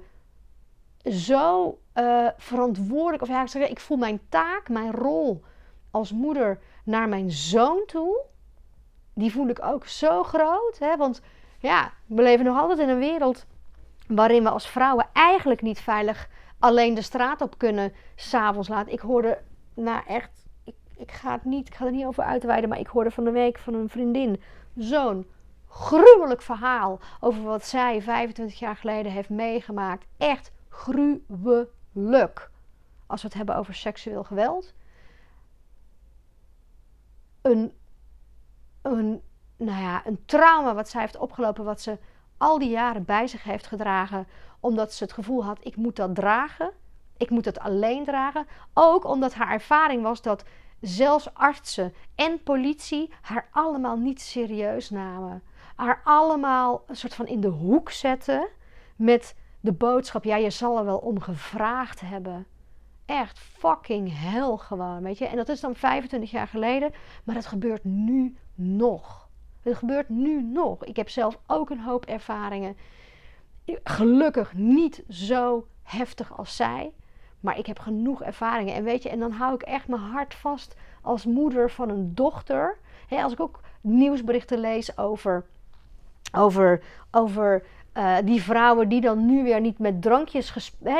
zo 1.03 1.77
uh, 1.95 2.27
verantwoordelijk, 2.37 3.21
of 3.21 3.27
ja, 3.27 3.41
ik, 3.41 3.47
zeg, 3.47 3.69
ik 3.69 3.79
voel 3.79 3.97
mijn 3.97 4.19
taak, 4.29 4.69
mijn 4.69 4.91
rol 4.91 5.43
als 5.91 6.11
moeder 6.11 6.59
naar 6.83 7.09
mijn 7.09 7.31
zoon 7.31 7.83
toe, 7.85 8.21
die 9.13 9.31
voel 9.31 9.47
ik 9.47 9.65
ook 9.65 9.85
zo 9.85 10.23
groot. 10.23 10.77
Hè? 10.79 10.97
Want 10.97 11.21
ja, 11.59 11.91
we 12.05 12.21
leven 12.21 12.45
nog 12.45 12.57
altijd 12.57 12.79
in 12.79 12.89
een 12.89 12.99
wereld 12.99 13.45
waarin 14.07 14.43
we 14.43 14.49
als 14.49 14.67
vrouwen 14.67 15.07
eigenlijk 15.13 15.61
niet 15.61 15.79
veilig 15.79 16.29
alleen 16.59 16.93
de 16.93 17.01
straat 17.01 17.41
op 17.41 17.57
kunnen 17.57 17.93
s'avonds 18.15 18.67
laat. 18.67 18.91
Ik 18.91 18.99
hoorde 18.99 19.41
nou 19.73 20.01
echt, 20.07 20.45
ik, 20.63 20.75
ik, 20.97 21.11
ga 21.11 21.31
het 21.31 21.45
niet, 21.45 21.67
ik 21.67 21.75
ga 21.75 21.85
er 21.85 21.91
niet 21.91 22.05
over 22.05 22.23
uitweiden, 22.23 22.69
maar 22.69 22.79
ik 22.79 22.87
hoorde 22.87 23.11
van 23.11 23.23
de 23.23 23.31
week 23.31 23.59
van 23.59 23.73
een 23.73 23.89
vriendin 23.89 24.41
zo'n 24.75 25.29
gruwelijk 25.67 26.41
verhaal 26.41 26.99
over 27.19 27.43
wat 27.43 27.65
zij 27.65 28.01
25 28.01 28.59
jaar 28.59 28.75
geleden 28.75 29.11
heeft 29.11 29.29
meegemaakt. 29.29 30.05
Echt 30.17 30.51
gruwelijk. 30.69 31.69
Als 33.07 33.21
we 33.21 33.27
het 33.27 33.37
hebben 33.37 33.55
over 33.55 33.73
seksueel 33.73 34.23
geweld. 34.23 34.73
Een, 37.41 37.73
een, 38.81 39.21
nou 39.57 39.81
ja, 39.81 40.05
een 40.05 40.25
trauma 40.25 40.73
wat 40.73 40.89
zij 40.89 41.01
heeft 41.01 41.17
opgelopen, 41.17 41.63
wat 41.63 41.81
ze 41.81 41.97
al 42.37 42.59
die 42.59 42.69
jaren 42.69 43.05
bij 43.05 43.27
zich 43.27 43.43
heeft 43.43 43.67
gedragen, 43.67 44.27
omdat 44.59 44.93
ze 44.93 45.03
het 45.03 45.13
gevoel 45.13 45.43
had: 45.43 45.65
ik 45.65 45.75
moet 45.75 45.95
dat 45.95 46.15
dragen. 46.15 46.71
Ik 47.17 47.29
moet 47.29 47.45
het 47.45 47.59
alleen 47.59 48.05
dragen. 48.05 48.47
Ook 48.73 49.05
omdat 49.05 49.33
haar 49.33 49.51
ervaring 49.51 50.03
was 50.03 50.21
dat 50.21 50.43
zelfs 50.79 51.33
artsen 51.33 51.93
en 52.15 52.43
politie 52.43 53.13
haar 53.21 53.49
allemaal 53.51 53.97
niet 53.97 54.21
serieus 54.21 54.89
namen. 54.89 55.43
Haar 55.75 56.01
allemaal 56.03 56.83
een 56.87 56.95
soort 56.95 57.13
van 57.13 57.27
in 57.27 57.41
de 57.41 57.47
hoek 57.47 57.91
zetten 57.91 58.47
met 58.95 59.35
de 59.61 59.71
boodschap: 59.71 60.23
ja, 60.23 60.35
je 60.35 60.49
zal 60.49 60.77
er 60.77 60.85
wel 60.85 60.97
om 60.97 61.19
gevraagd 61.19 62.01
hebben. 62.01 62.45
Echt 63.05 63.39
fucking 63.39 64.19
hell 64.19 64.57
gewoon, 64.57 65.03
weet 65.03 65.17
je. 65.17 65.25
En 65.25 65.35
dat 65.35 65.49
is 65.49 65.59
dan 65.59 65.75
25 65.75 66.31
jaar 66.31 66.47
geleden, 66.47 66.91
maar 67.23 67.35
dat 67.35 67.45
gebeurt 67.45 67.83
nu 67.83 68.35
nog. 68.55 69.29
Het 69.61 69.75
gebeurt 69.75 70.09
nu 70.09 70.41
nog. 70.43 70.85
Ik 70.85 70.95
heb 70.95 71.09
zelf 71.09 71.39
ook 71.47 71.69
een 71.69 71.81
hoop 71.81 72.05
ervaringen. 72.05 72.77
Gelukkig 73.83 74.53
niet 74.53 75.03
zo 75.09 75.67
heftig 75.83 76.37
als 76.37 76.55
zij. 76.55 76.93
Maar 77.39 77.57
ik 77.57 77.65
heb 77.65 77.79
genoeg 77.79 78.23
ervaringen. 78.23 78.75
En 78.75 78.83
weet 78.83 79.03
je, 79.03 79.09
en 79.09 79.19
dan 79.19 79.31
hou 79.31 79.53
ik 79.53 79.61
echt 79.61 79.87
mijn 79.87 80.01
hart 80.01 80.33
vast 80.33 80.75
als 81.01 81.25
moeder 81.25 81.71
van 81.71 81.89
een 81.89 82.15
dochter. 82.15 82.77
als 83.09 83.33
ik 83.33 83.39
ook 83.39 83.59
nieuwsberichten 83.81 84.59
lees 84.59 84.97
over, 84.97 85.45
over, 86.31 86.83
over 87.11 87.65
uh, 87.93 88.17
die 88.23 88.43
vrouwen 88.43 88.89
die 88.89 89.01
dan 89.01 89.25
nu 89.25 89.43
weer 89.43 89.61
niet 89.61 89.79
met 89.79 90.01
drankjes, 90.01 90.53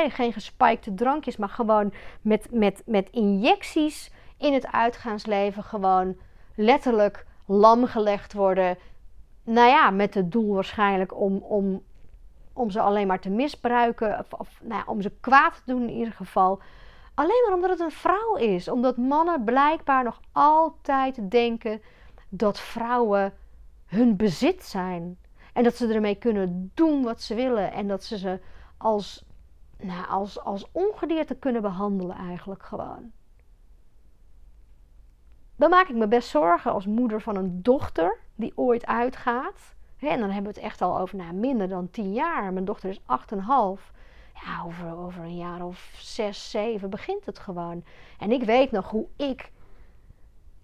geen 0.08 0.32
gespikte 0.32 0.94
drankjes, 0.94 1.36
maar 1.36 1.48
gewoon 1.48 1.92
met, 2.20 2.46
met, 2.50 2.82
met 2.86 3.08
injecties 3.10 4.10
in 4.38 4.52
het 4.52 4.72
uitgaansleven 4.72 5.62
gewoon 5.62 6.16
letterlijk 6.54 7.26
lam 7.46 7.86
gelegd 7.86 8.32
worden. 8.32 8.78
Nou 9.44 9.68
ja, 9.68 9.90
met 9.90 10.14
het 10.14 10.32
doel 10.32 10.54
waarschijnlijk 10.54 11.20
om, 11.20 11.36
om, 11.36 11.82
om 12.52 12.70
ze 12.70 12.80
alleen 12.80 13.06
maar 13.06 13.20
te 13.20 13.30
misbruiken. 13.30 14.18
Of, 14.18 14.32
of 14.40 14.60
nou 14.62 14.74
ja, 14.74 14.92
om 14.92 15.02
ze 15.02 15.12
kwaad 15.20 15.54
te 15.54 15.72
doen 15.72 15.82
in 15.82 15.94
ieder 15.94 16.12
geval. 16.12 16.60
Alleen 17.14 17.44
maar 17.46 17.54
omdat 17.54 17.70
het 17.70 17.80
een 17.80 17.90
vrouw 17.90 18.36
is. 18.36 18.68
Omdat 18.68 18.96
mannen 18.96 19.44
blijkbaar 19.44 20.04
nog 20.04 20.20
altijd 20.32 21.30
denken 21.30 21.82
dat 22.28 22.60
vrouwen 22.60 23.32
hun 23.86 24.16
bezit 24.16 24.62
zijn. 24.64 25.18
En 25.52 25.62
dat 25.62 25.76
ze 25.76 25.94
ermee 25.94 26.14
kunnen 26.14 26.70
doen 26.74 27.02
wat 27.02 27.22
ze 27.22 27.34
willen. 27.34 27.72
En 27.72 27.88
dat 27.88 28.04
ze 28.04 28.18
ze 28.18 28.40
als, 28.76 29.24
nou, 29.78 30.06
als, 30.06 30.40
als 30.40 30.66
ongedierte 30.72 31.34
kunnen 31.34 31.62
behandelen 31.62 32.16
eigenlijk 32.16 32.62
gewoon. 32.62 33.12
Dan 35.56 35.70
maak 35.70 35.88
ik 35.88 35.96
me 35.96 36.08
best 36.08 36.28
zorgen 36.28 36.72
als 36.72 36.86
moeder 36.86 37.20
van 37.20 37.36
een 37.36 37.62
dochter 37.62 38.18
die 38.34 38.52
ooit 38.54 38.86
uitgaat. 38.86 39.74
en 39.98 40.20
dan 40.20 40.30
hebben 40.30 40.52
we 40.52 40.58
het 40.58 40.68
echt 40.68 40.82
al 40.82 40.98
over 40.98 41.16
nou, 41.16 41.32
minder 41.32 41.68
dan 41.68 41.90
tien 41.90 42.12
jaar. 42.12 42.52
Mijn 42.52 42.64
dochter 42.64 42.90
is 42.90 43.00
8,5. 43.00 43.90
Ja, 44.44 44.62
over, 44.64 44.96
over 44.96 45.22
een 45.22 45.36
jaar 45.36 45.64
of 45.64 45.92
zes, 45.98 46.50
zeven 46.50 46.90
begint 46.90 47.26
het 47.26 47.38
gewoon. 47.38 47.84
En 48.18 48.32
ik 48.32 48.42
weet 48.42 48.70
nog 48.70 48.90
hoe 48.90 49.06
ik 49.16 49.52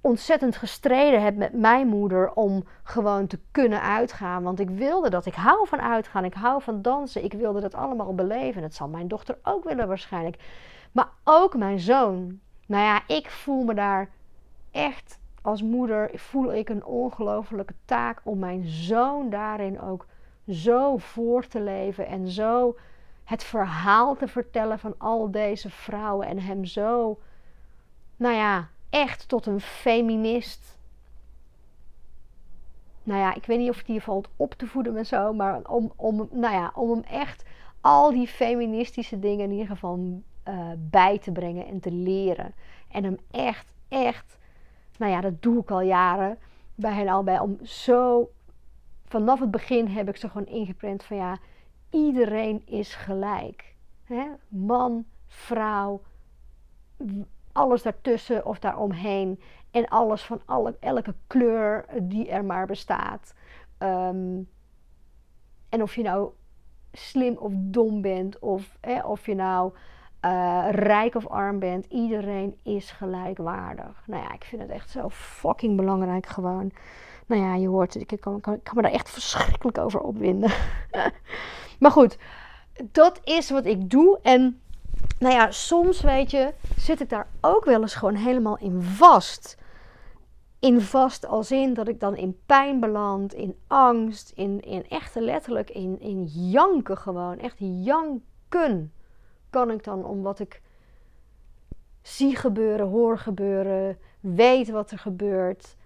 ontzettend 0.09 0.57
gestreden 0.57 1.23
heb 1.23 1.37
met 1.37 1.53
mijn 1.53 1.87
moeder 1.87 2.33
om 2.33 2.65
gewoon 2.83 3.27
te 3.27 3.38
kunnen 3.50 3.83
uitgaan. 3.83 4.42
Want 4.42 4.61
ik 4.61 4.71
wilde 4.71 5.11
dat. 5.11 5.27
Ik 5.27 5.35
hou 5.35 5.66
van 5.68 5.81
uitgaan. 5.81 6.25
Ik 6.25 6.35
hou 6.35 6.62
van 6.62 6.83
dansen. 6.83 7.25
Ik 7.25 7.33
wilde 7.33 7.61
dat 7.61 7.75
allemaal 7.75 8.14
beleven. 8.14 8.62
Dat 8.62 8.75
zal 8.75 8.88
mijn 8.88 9.09
dochter 9.09 9.38
ook 9.42 9.64
willen 9.64 9.88
waarschijnlijk. 9.88 10.37
Maar 10.92 11.09
ook 11.25 11.57
mijn 11.57 11.79
zoon. 11.79 12.40
Nou 12.66 12.85
ja, 12.85 13.03
ik 13.07 13.31
voel 13.31 13.64
me 13.64 13.75
daar 13.75 14.09
echt 14.71 15.18
als 15.42 15.62
moeder 15.62 16.11
voel 16.14 16.55
ik 16.55 16.68
een 16.68 16.85
ongelofelijke 16.85 17.75
taak 17.85 18.21
om 18.25 18.38
mijn 18.38 18.66
zoon 18.66 19.31
daarin 19.31 19.81
ook 19.81 20.07
zo 20.49 20.97
voor 20.97 21.47
te 21.47 21.61
leven 21.61 22.07
en 22.07 22.29
zo 22.29 22.77
het 23.25 23.44
verhaal 23.44 24.16
te 24.16 24.29
vertellen 24.29 24.79
van 24.79 24.94
al 24.99 25.31
deze 25.31 25.71
vrouwen 25.71 26.27
en 26.27 26.38
hem 26.38 26.64
zo, 26.64 27.18
nou 28.16 28.35
ja, 28.35 28.68
echt 28.90 29.29
tot 29.29 29.46
een 29.46 29.61
feminist. 29.61 30.77
Nou 33.03 33.20
ja, 33.20 33.35
ik 33.35 33.46
weet 33.46 33.59
niet 33.59 33.70
of 33.70 33.83
die 33.83 34.03
valt 34.03 34.29
op 34.37 34.55
te 34.55 34.66
voeden 34.66 34.92
met 34.92 35.07
zo, 35.07 35.33
maar 35.33 35.61
om, 35.68 35.92
om, 35.96 36.29
nou 36.33 36.55
ja, 36.55 36.72
om 36.74 36.90
hem 36.90 37.03
echt 37.03 37.44
al 37.81 38.11
die 38.11 38.27
feministische 38.27 39.18
dingen 39.18 39.44
in 39.44 39.51
ieder 39.51 39.66
geval 39.66 40.22
uh, 40.48 40.70
bij 40.77 41.18
te 41.18 41.33
brengen 41.33 41.66
en 41.66 41.81
te 41.81 41.92
leren. 41.92 42.55
En 42.88 43.05
hem 43.05 43.18
echt, 43.31 43.72
echt 43.88 44.38
nou 44.98 45.12
ja, 45.12 45.20
dat 45.20 45.42
doe 45.42 45.61
ik 45.61 45.70
al 45.70 45.81
jaren 45.81 46.38
bij 46.74 46.92
hen 46.92 47.09
allebei. 47.09 47.40
Om 47.40 47.59
zo, 47.62 48.31
vanaf 49.05 49.40
het 49.40 49.51
begin 49.51 49.87
heb 49.87 50.09
ik 50.09 50.16
ze 50.16 50.29
gewoon 50.29 50.46
ingeprent 50.46 51.05
van 51.05 51.16
ja, 51.16 51.38
iedereen 51.90 52.62
is 52.66 52.94
gelijk. 52.94 53.74
Hè? 54.05 54.24
Man, 54.48 55.05
vrouw, 55.27 56.01
alles 57.59 57.83
daartussen 57.83 58.47
of 58.47 58.59
daaromheen. 58.59 59.40
En 59.71 59.88
alles 59.88 60.23
van 60.23 60.40
alle, 60.44 60.77
elke 60.81 61.14
kleur 61.27 61.85
die 62.03 62.29
er 62.29 62.44
maar 62.44 62.66
bestaat. 62.66 63.35
Ehm, 63.79 64.40
en 65.68 65.83
of 65.83 65.94
je 65.94 66.03
nou 66.03 66.31
slim 66.92 67.37
of 67.37 67.53
dom 67.57 68.01
bent, 68.01 68.38
of 68.38 68.79
of 69.05 69.27
je 69.27 69.35
nou 69.35 69.73
uh, 70.25 70.68
rijk 70.71 71.14
of 71.14 71.27
arm 71.27 71.59
bent, 71.59 71.87
iedereen 71.87 72.59
is 72.62 72.90
gelijkwaardig. 72.90 74.03
Nou 74.07 74.23
ja, 74.23 74.33
ik 74.33 74.44
vind 74.44 74.62
het 74.62 74.71
echt 74.71 74.90
zo 74.90 75.09
fucking 75.09 75.77
belangrijk 75.77 76.27
gewoon. 76.27 76.73
Nou 77.27 77.42
ja, 77.42 77.55
je 77.55 77.68
hoort 77.68 77.94
het, 77.94 78.12
ik 78.12 78.21
kan, 78.21 78.40
kan, 78.40 78.62
kan 78.62 78.77
me 78.77 78.83
daar 78.83 78.90
echt 78.90 79.11
verschrikkelijk 79.11 79.79
over 79.79 80.01
opwinden. 80.01 80.51
maar 81.81 81.90
goed, 81.90 82.18
dat 82.92 83.21
is 83.25 83.51
wat 83.51 83.66
ik 83.66 83.90
doe. 83.90 84.18
En 84.23 84.61
nou 85.18 85.35
ja, 85.35 85.50
soms 85.50 86.00
weet 86.00 86.31
je, 86.31 86.54
zit 86.76 87.00
ik 87.00 87.09
daar 87.09 87.28
ook 87.40 87.64
wel 87.64 87.81
eens 87.81 87.94
gewoon 87.94 88.14
helemaal 88.14 88.59
in 88.59 88.83
vast. 88.83 89.57
In 90.59 90.81
vast 90.81 91.26
als 91.26 91.50
in 91.50 91.74
dat 91.74 91.88
ik 91.88 92.00
dan 92.00 92.16
in 92.16 92.38
pijn 92.46 92.81
beland, 92.81 93.35
in 93.35 93.57
angst, 93.66 94.33
in, 94.35 94.61
in 94.61 94.88
echt 94.88 95.14
letterlijk 95.14 95.70
in, 95.70 96.00
in 96.00 96.24
janken 96.24 96.98
gewoon. 96.98 97.38
Echt 97.38 97.57
janken 97.59 98.92
kan 99.50 99.70
ik 99.70 99.85
dan 99.85 100.04
om 100.04 100.22
wat 100.22 100.38
ik 100.38 100.62
zie 102.02 102.37
gebeuren, 102.37 102.87
hoor 102.87 103.18
gebeuren, 103.18 103.98
weet 104.20 104.70
wat 104.70 104.90
er 104.90 104.98
gebeurt. 104.98 105.76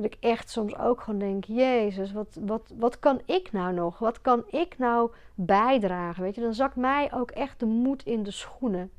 Dat 0.00 0.12
ik 0.12 0.20
echt 0.20 0.50
soms 0.50 0.78
ook 0.78 1.00
gewoon 1.00 1.18
denk: 1.18 1.44
Jezus, 1.44 2.12
wat, 2.12 2.38
wat, 2.40 2.72
wat 2.78 2.98
kan 2.98 3.20
ik 3.24 3.52
nou 3.52 3.74
nog? 3.74 3.98
Wat 3.98 4.20
kan 4.20 4.44
ik 4.46 4.78
nou 4.78 5.10
bijdragen? 5.34 6.22
Weet 6.22 6.34
je, 6.34 6.40
dan 6.40 6.54
zakt 6.54 6.76
mij 6.76 7.12
ook 7.14 7.30
echt 7.30 7.60
de 7.60 7.66
moed 7.66 8.04
in 8.04 8.22
de 8.22 8.30
schoenen. 8.30 8.90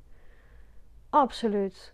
Absoluut. 1.09 1.93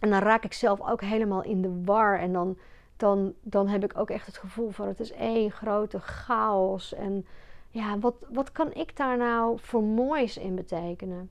En 0.00 0.10
dan 0.10 0.20
raak 0.20 0.44
ik 0.44 0.52
zelf 0.52 0.80
ook 0.80 1.00
helemaal 1.00 1.42
in 1.42 1.62
de 1.62 1.82
war. 1.84 2.18
En 2.18 2.32
dan, 2.32 2.58
dan, 2.96 3.34
dan 3.42 3.68
heb 3.68 3.84
ik 3.84 3.98
ook 3.98 4.10
echt 4.10 4.26
het 4.26 4.38
gevoel 4.38 4.70
van: 4.70 4.88
het 4.88 5.00
is 5.00 5.12
één 5.12 5.50
grote 5.50 6.00
chaos. 6.00 6.94
En 6.94 7.26
ja, 7.70 7.98
wat, 7.98 8.14
wat 8.30 8.52
kan 8.52 8.74
ik 8.74 8.96
daar 8.96 9.16
nou 9.16 9.58
voor 9.60 9.82
moois 9.82 10.36
in 10.36 10.54
betekenen? 10.54 11.30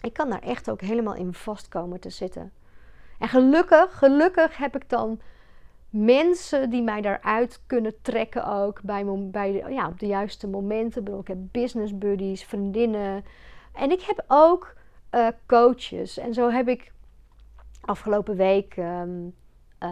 Ik 0.00 0.12
kan 0.12 0.30
daar 0.30 0.42
echt 0.42 0.70
ook 0.70 0.80
helemaal 0.80 1.14
in 1.14 1.34
vast 1.34 1.68
komen 1.68 2.00
te 2.00 2.10
zitten. 2.10 2.52
En 3.18 3.28
gelukkig, 3.28 3.98
gelukkig 3.98 4.56
heb 4.56 4.76
ik 4.76 4.88
dan 4.88 5.20
mensen 5.90 6.70
die 6.70 6.82
mij 6.82 7.00
daaruit 7.00 7.62
kunnen 7.66 7.94
trekken 8.02 8.46
ook 8.46 8.82
bij, 8.82 9.04
bij 9.30 9.52
de, 9.52 9.72
ja, 9.72 9.88
op 9.88 9.98
de 9.98 10.06
juiste 10.06 10.48
momenten. 10.48 11.06
Ik 11.06 11.28
heb 11.28 11.38
business 11.52 11.98
buddies, 11.98 12.44
vriendinnen. 12.44 13.24
En 13.72 13.90
ik 13.90 14.02
heb 14.02 14.24
ook 14.26 14.74
uh, 15.10 15.28
coaches. 15.46 16.18
En 16.18 16.34
zo 16.34 16.50
heb 16.50 16.68
ik 16.68 16.92
afgelopen 17.80 18.36
week 18.36 18.76
um, 18.76 19.34
uh, 19.82 19.90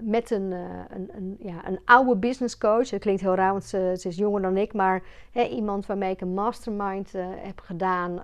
met 0.00 0.30
een, 0.30 0.50
uh, 0.50 0.84
een, 0.88 1.10
een, 1.16 1.36
ja, 1.40 1.68
een 1.68 1.80
oude 1.84 2.16
business 2.16 2.58
coach. 2.58 2.88
Dat 2.88 3.00
klinkt 3.00 3.20
heel 3.20 3.34
raar, 3.34 3.52
want 3.52 3.64
ze, 3.64 4.00
is 4.02 4.16
jonger 4.16 4.42
dan 4.42 4.56
ik. 4.56 4.72
Maar 4.72 5.02
hè, 5.32 5.42
iemand 5.42 5.86
waarmee 5.86 6.12
ik 6.12 6.20
een 6.20 6.34
mastermind 6.34 7.12
heb 7.18 7.60
gedaan. 7.60 8.22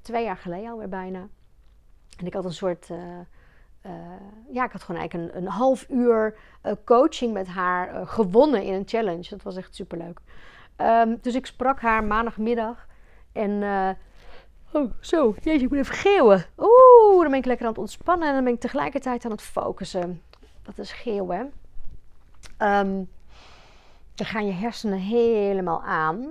twee 0.00 0.24
jaar 0.24 0.36
geleden 0.36 0.70
alweer 0.70 0.88
bijna. 0.88 1.28
En 2.18 2.26
ik 2.26 2.34
had 2.34 2.44
een 2.44 2.52
soort... 2.52 2.90
ja, 4.50 4.64
ik 4.64 4.72
had 4.72 4.82
gewoon 4.82 5.00
eigenlijk 5.00 5.34
een, 5.34 5.42
een 5.42 5.48
half 5.48 5.86
uur 5.88 6.38
coaching 6.84 7.32
met 7.32 7.46
haar 7.46 8.06
gewonnen 8.06 8.62
in 8.62 8.74
een 8.74 8.88
challenge. 8.88 9.28
Dat 9.28 9.42
was 9.42 9.56
echt 9.56 9.74
superleuk. 9.74 10.20
Um, 10.76 11.18
dus 11.20 11.34
ik 11.34 11.46
sprak 11.46 11.80
haar 11.80 12.04
maandagmiddag. 12.04 12.86
En... 13.32 13.62
oh, 14.72 14.90
zo. 15.00 15.34
Jeetje, 15.40 15.64
ik 15.64 15.70
moet 15.70 15.78
even 15.78 15.94
geeuwen. 15.94 16.44
Oeh 16.56 17.20
dan 17.20 17.30
ben 17.30 17.38
ik 17.38 17.44
lekker 17.44 17.66
aan 17.66 17.72
het 17.72 17.80
ontspannen 17.80 18.28
en 18.28 18.34
dan 18.34 18.44
ben 18.44 18.52
ik 18.52 18.60
tegelijkertijd 18.60 19.24
aan 19.24 19.30
het 19.30 19.42
focussen. 19.42 20.22
Dat 20.62 20.78
is 20.78 21.02
hè? 21.04 21.44
Ehm, 22.56 23.04
dan 24.14 24.26
gaan 24.26 24.46
je 24.46 24.52
hersenen 24.52 24.98
helemaal 24.98 25.82
aan. 25.82 26.26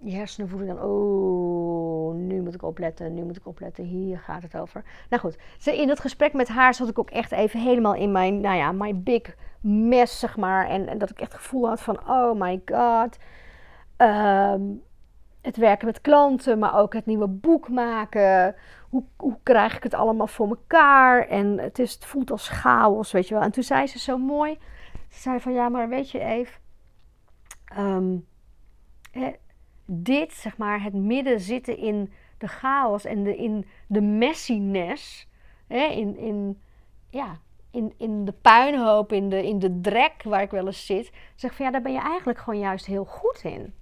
Je 0.00 0.14
hersenen 0.14 0.48
voelen 0.48 0.68
dan, 0.68 0.82
oh, 0.82 1.89
nu 2.12 2.40
moet 2.40 2.54
ik 2.54 2.62
opletten, 2.62 3.14
nu 3.14 3.22
moet 3.22 3.36
ik 3.36 3.46
opletten, 3.46 3.84
hier 3.84 4.18
gaat 4.18 4.42
het 4.42 4.56
over. 4.56 4.84
Nou 5.08 5.22
goed, 5.22 5.38
in 5.64 5.88
dat 5.88 6.00
gesprek 6.00 6.32
met 6.32 6.48
haar 6.48 6.74
zat 6.74 6.88
ik 6.88 6.98
ook 6.98 7.10
echt 7.10 7.32
even 7.32 7.60
helemaal 7.60 7.94
in 7.94 8.12
mijn, 8.12 8.40
nou 8.40 8.56
ja, 8.56 8.72
my 8.72 8.96
big 8.96 9.36
mess, 9.60 10.18
zeg 10.18 10.36
maar. 10.36 10.68
En, 10.68 10.88
en 10.88 10.98
dat 10.98 11.10
ik 11.10 11.20
echt 11.20 11.32
het 11.32 11.40
gevoel 11.40 11.68
had 11.68 11.80
van, 11.80 12.08
oh 12.08 12.40
my 12.40 12.62
god. 12.64 13.18
Ehm, 13.96 14.62
het 15.40 15.56
werken 15.56 15.86
met 15.86 16.00
klanten, 16.00 16.58
maar 16.58 16.78
ook 16.78 16.92
het 16.92 17.06
nieuwe 17.06 17.28
boek 17.28 17.68
maken. 17.68 18.54
Hoe, 18.88 19.04
hoe 19.16 19.36
krijg 19.42 19.76
ik 19.76 19.82
het 19.82 19.94
allemaal 19.94 20.26
voor 20.26 20.48
mekaar? 20.48 21.26
En 21.28 21.58
het, 21.58 21.78
is, 21.78 21.92
het 21.94 22.04
voelt 22.04 22.30
als 22.30 22.48
chaos, 22.48 23.12
weet 23.12 23.28
je 23.28 23.34
wel. 23.34 23.42
En 23.42 23.50
toen 23.50 23.62
zei 23.62 23.86
ze 23.86 23.98
zo 23.98 24.18
mooi, 24.18 24.58
ze 25.08 25.20
zei 25.20 25.40
van, 25.40 25.52
ja, 25.52 25.68
maar 25.68 25.88
weet 25.88 26.10
je 26.10 26.20
even... 26.20 26.60
Ehm, 27.64 28.16
dit, 29.92 30.32
zeg 30.32 30.56
maar, 30.56 30.82
het 30.82 30.94
midden 30.94 31.40
zitten 31.40 31.76
in 31.76 32.12
de 32.38 32.48
chaos 32.48 33.04
en 33.04 33.22
de, 33.22 33.36
in 33.36 33.66
de 33.86 34.00
messiness, 34.00 35.28
hè, 35.66 35.84
in, 35.84 36.16
in, 36.16 36.60
ja, 37.10 37.38
in, 37.70 37.94
in 37.96 38.24
de 38.24 38.32
puinhoop, 38.32 39.12
in 39.12 39.28
de, 39.28 39.46
in 39.46 39.58
de 39.58 39.80
drek 39.80 40.22
waar 40.22 40.42
ik 40.42 40.50
wel 40.50 40.66
eens 40.66 40.86
zit, 40.86 41.12
zeg 41.34 41.54
van 41.54 41.64
ja, 41.64 41.70
daar 41.72 41.82
ben 41.82 41.92
je 41.92 42.00
eigenlijk 42.00 42.38
gewoon 42.38 42.60
juist 42.60 42.86
heel 42.86 43.04
goed 43.04 43.40
in. 43.42 43.74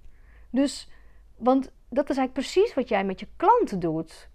Dus, 0.49 0.89
want 1.37 1.71
dat 1.89 2.09
is 2.09 2.17
eigenlijk 2.17 2.33
precies 2.33 2.73
wat 2.73 2.89
jij 2.89 3.03
met 3.03 3.19
je 3.19 3.27
klanten 3.35 3.79
doet. 3.79 4.29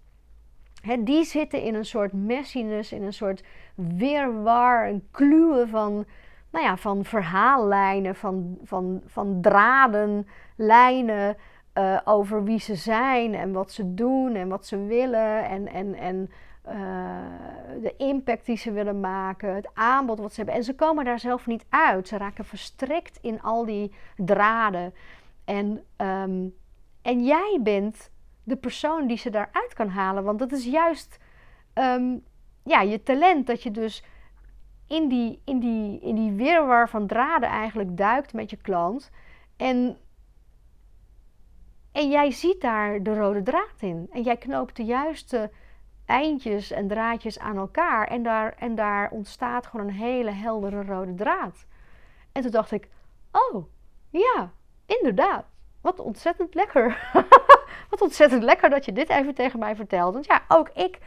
Hè, 0.81 1.03
die 1.03 1.23
zitten 1.23 1.61
in 1.61 1.75
een 1.75 1.85
soort 1.85 2.13
messiness, 2.13 2.91
in 2.91 3.03
een 3.03 3.13
soort 3.13 3.43
weerwar, 3.75 4.87
een 4.87 5.07
kluwen 5.11 5.69
van, 5.69 6.05
nou 6.51 6.65
ja, 6.65 6.77
van 6.77 7.05
verhaallijnen, 7.05 8.15
van, 8.15 8.57
van, 8.63 9.01
van 9.05 9.41
draden, 9.41 10.27
lijnen. 10.55 11.37
Uh, 11.77 11.99
over 12.03 12.43
wie 12.43 12.59
ze 12.59 12.75
zijn 12.75 13.33
en 13.33 13.51
wat 13.51 13.71
ze 13.71 13.93
doen 13.93 14.35
en 14.35 14.47
wat 14.47 14.65
ze 14.65 14.85
willen 14.85 15.45
en, 15.45 15.67
en, 15.67 15.95
en 15.95 16.31
uh, 16.67 17.81
de 17.81 17.93
impact 17.97 18.45
die 18.45 18.57
ze 18.57 18.71
willen 18.71 18.99
maken, 18.99 19.55
het 19.55 19.69
aanbod 19.73 20.19
wat 20.19 20.29
ze 20.29 20.35
hebben. 20.35 20.55
En 20.55 20.63
ze 20.63 20.75
komen 20.75 21.05
daar 21.05 21.19
zelf 21.19 21.45
niet 21.47 21.65
uit. 21.69 22.07
Ze 22.07 22.17
raken 22.17 22.45
verstrikt 22.45 23.19
in 23.21 23.41
al 23.41 23.65
die 23.65 23.93
draden. 24.15 24.93
En, 25.45 25.83
um, 25.97 26.55
en 27.01 27.23
jij 27.23 27.59
bent 27.63 28.11
de 28.43 28.55
persoon 28.55 29.07
die 29.07 29.17
ze 29.17 29.29
daaruit 29.29 29.73
kan 29.73 29.89
halen. 29.89 30.23
Want 30.23 30.39
dat 30.39 30.51
is 30.51 30.65
juist 30.65 31.17
um, 31.73 32.23
ja, 32.63 32.81
je 32.81 33.03
talent. 33.03 33.47
Dat 33.47 33.63
je 33.63 33.71
dus 33.71 34.03
in 34.87 35.07
die, 35.07 35.41
in, 35.45 35.59
die, 35.59 35.99
in 35.99 36.15
die 36.15 36.31
wirwar 36.31 36.89
van 36.89 37.07
draden 37.07 37.49
eigenlijk 37.49 37.97
duikt 37.97 38.33
met 38.33 38.49
je 38.49 38.57
klant. 38.57 39.11
En 39.57 39.97
en 41.95 42.09
jij 42.09 42.31
ziet 42.31 42.61
daar 42.61 43.03
de 43.03 43.15
rode 43.15 43.43
draad 43.43 43.79
in. 43.79 44.07
En 44.11 44.21
jij 44.21 44.37
knoopt 44.37 44.75
de 44.75 44.83
juiste 44.83 45.51
eindjes 46.05 46.71
en 46.71 46.87
draadjes 46.87 47.39
aan 47.39 47.57
elkaar. 47.57 48.07
En 48.07 48.23
daar, 48.23 48.55
en 48.59 48.75
daar 48.75 49.09
ontstaat 49.11 49.67
gewoon 49.67 49.87
een 49.87 49.93
hele 49.93 50.31
heldere 50.31 50.83
rode 50.83 51.13
draad. 51.13 51.65
En 52.31 52.41
toen 52.41 52.51
dacht 52.51 52.71
ik, 52.71 52.89
oh, 53.31 53.65
ja, 54.09 54.51
inderdaad. 54.85 55.45
Wat 55.81 55.99
ontzettend 55.99 56.53
lekker. 56.53 57.09
Wat 57.89 58.01
ontzettend 58.01 58.43
lekker 58.43 58.69
dat 58.69 58.85
je 58.85 58.93
dit 58.93 59.09
even 59.09 59.33
tegen 59.33 59.59
mij 59.59 59.75
vertelt. 59.75 60.13
Want 60.13 60.25
ja, 60.25 60.41
ook 60.47 60.69
ik 60.69 60.99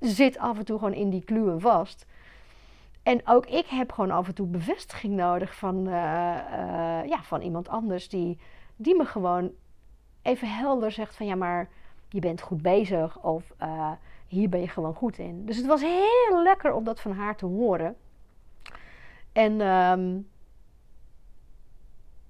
zit 0.00 0.38
af 0.38 0.58
en 0.58 0.64
toe 0.64 0.78
gewoon 0.78 0.94
in 0.94 1.10
die 1.10 1.24
kluwen 1.24 1.60
vast. 1.60 2.06
En 3.02 3.20
ook 3.24 3.46
ik 3.46 3.66
heb 3.66 3.92
gewoon 3.92 4.10
af 4.10 4.26
en 4.26 4.34
toe 4.34 4.46
bevestiging 4.46 5.14
nodig 5.14 5.54
van, 5.54 5.76
uh, 5.76 5.92
uh, 5.92 7.06
ja, 7.06 7.22
van 7.22 7.40
iemand 7.40 7.68
anders 7.68 8.08
die, 8.08 8.40
die 8.76 8.96
me 8.96 9.04
gewoon 9.04 9.52
even 10.26 10.48
helder 10.48 10.92
zegt 10.92 11.16
van 11.16 11.26
ja, 11.26 11.34
maar 11.34 11.68
je 12.08 12.20
bent 12.20 12.40
goed 12.40 12.62
bezig 12.62 13.22
of 13.22 13.52
uh, 13.62 13.90
hier 14.26 14.48
ben 14.48 14.60
je 14.60 14.68
gewoon 14.68 14.94
goed 14.94 15.18
in. 15.18 15.46
Dus 15.46 15.56
het 15.56 15.66
was 15.66 15.80
heel 15.80 16.42
lekker 16.42 16.72
om 16.72 16.84
dat 16.84 17.00
van 17.00 17.12
haar 17.12 17.36
te 17.36 17.46
horen. 17.46 17.96
En 19.32 19.60
um, 19.60 20.28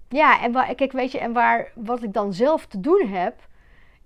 ja, 0.09 0.43
en 0.43 0.53
waar, 0.53 0.75
kijk, 0.75 0.93
weet 0.93 1.13
je, 1.13 1.19
en 1.19 1.33
waar 1.33 1.73
wat 1.75 2.03
ik 2.03 2.13
dan 2.13 2.33
zelf 2.33 2.67
te 2.67 2.81
doen 2.81 3.09
heb, 3.09 3.49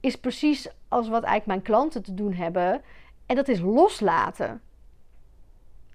is 0.00 0.16
precies 0.16 0.68
als 0.88 1.08
wat 1.08 1.22
eigenlijk 1.22 1.46
mijn 1.46 1.62
klanten 1.62 2.02
te 2.02 2.14
doen 2.14 2.32
hebben. 2.32 2.82
En 3.26 3.36
dat 3.36 3.48
is 3.48 3.60
loslaten. 3.60 4.60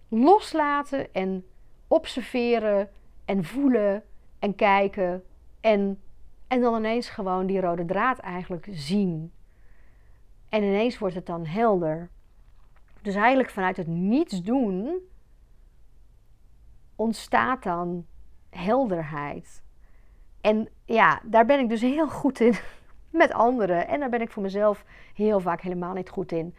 Loslaten 0.08 1.14
en 1.14 1.46
observeren 1.88 2.90
en 3.26 3.44
voelen 3.44 4.04
en 4.40 4.56
kijken 4.56 5.24
en 5.62 6.00
en 6.48 6.62
dan 6.62 6.76
ineens 6.76 7.10
gewoon 7.10 7.46
die 7.46 7.62
rode 7.62 7.86
draad 7.86 8.20
eigenlijk 8.20 8.68
zien. 8.72 9.34
En 10.50 10.64
ineens 10.64 10.98
wordt 10.98 11.16
het 11.16 11.26
dan 11.26 11.46
helder. 11.46 12.10
Dus 13.02 13.16
eigenlijk 13.16 13.50
vanuit 13.50 13.78
het 13.78 13.88
niets 13.88 14.42
doen 14.42 15.00
ontstaat 16.96 17.64
dan 17.64 18.06
helderheid. 18.50 19.64
En 20.42 20.70
ja, 20.86 21.22
daar 21.24 21.46
ben 21.46 21.60
ik 21.60 21.70
dus 21.70 21.82
heel 21.82 22.10
goed 22.10 22.40
in 22.40 22.56
met 23.10 23.34
anderen. 23.34 23.88
En 23.88 24.00
daar 24.00 24.10
ben 24.10 24.22
ik 24.22 24.32
voor 24.32 24.44
mezelf 24.44 24.86
heel 25.14 25.40
vaak 25.40 25.62
helemaal 25.62 25.94
niet 25.94 26.10
goed 26.10 26.32
in. 26.32 26.56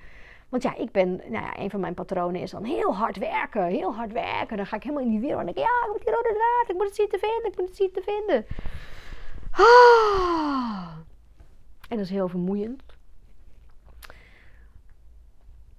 Want 0.49 0.63
ja, 0.63 0.77
ik 0.77 0.93
ben, 0.93 1.17
nou 1.17 1.45
ja, 1.45 1.59
een 1.59 1.71
van 1.71 1.81
mijn 1.81 1.95
patronen 1.95 2.41
is 2.41 2.51
dan 2.51 2.65
heel 2.65 2.95
hard 2.95 3.17
werken. 3.17 3.65
Heel 3.65 3.95
hard 3.95 4.13
werken. 4.13 4.57
Dan 4.57 4.67
ga 4.67 4.77
ik 4.77 4.83
helemaal 4.83 5.05
in 5.05 5.11
die 5.11 5.21
wereld 5.21 5.41
en 5.41 5.47
denk 5.47 5.59
ik, 5.59 5.65
ja, 5.65 5.87
ik 5.87 5.93
moet 5.93 6.05
die 6.05 6.15
rode 6.15 6.35
draad, 6.35 6.71
ik 6.71 6.77
moet 6.77 6.87
het 6.87 6.95
zien 6.95 7.09
te 7.09 7.19
vinden, 7.19 7.51
ik 7.51 7.59
moet 7.59 7.69
het 7.69 7.77
zien 7.77 7.93
te 7.93 8.03
vinden. 8.03 8.47
Ah. 9.57 10.89
En 11.89 11.97
dat 11.97 12.05
is 12.05 12.11
heel 12.11 12.29
vermoeiend. 12.29 12.83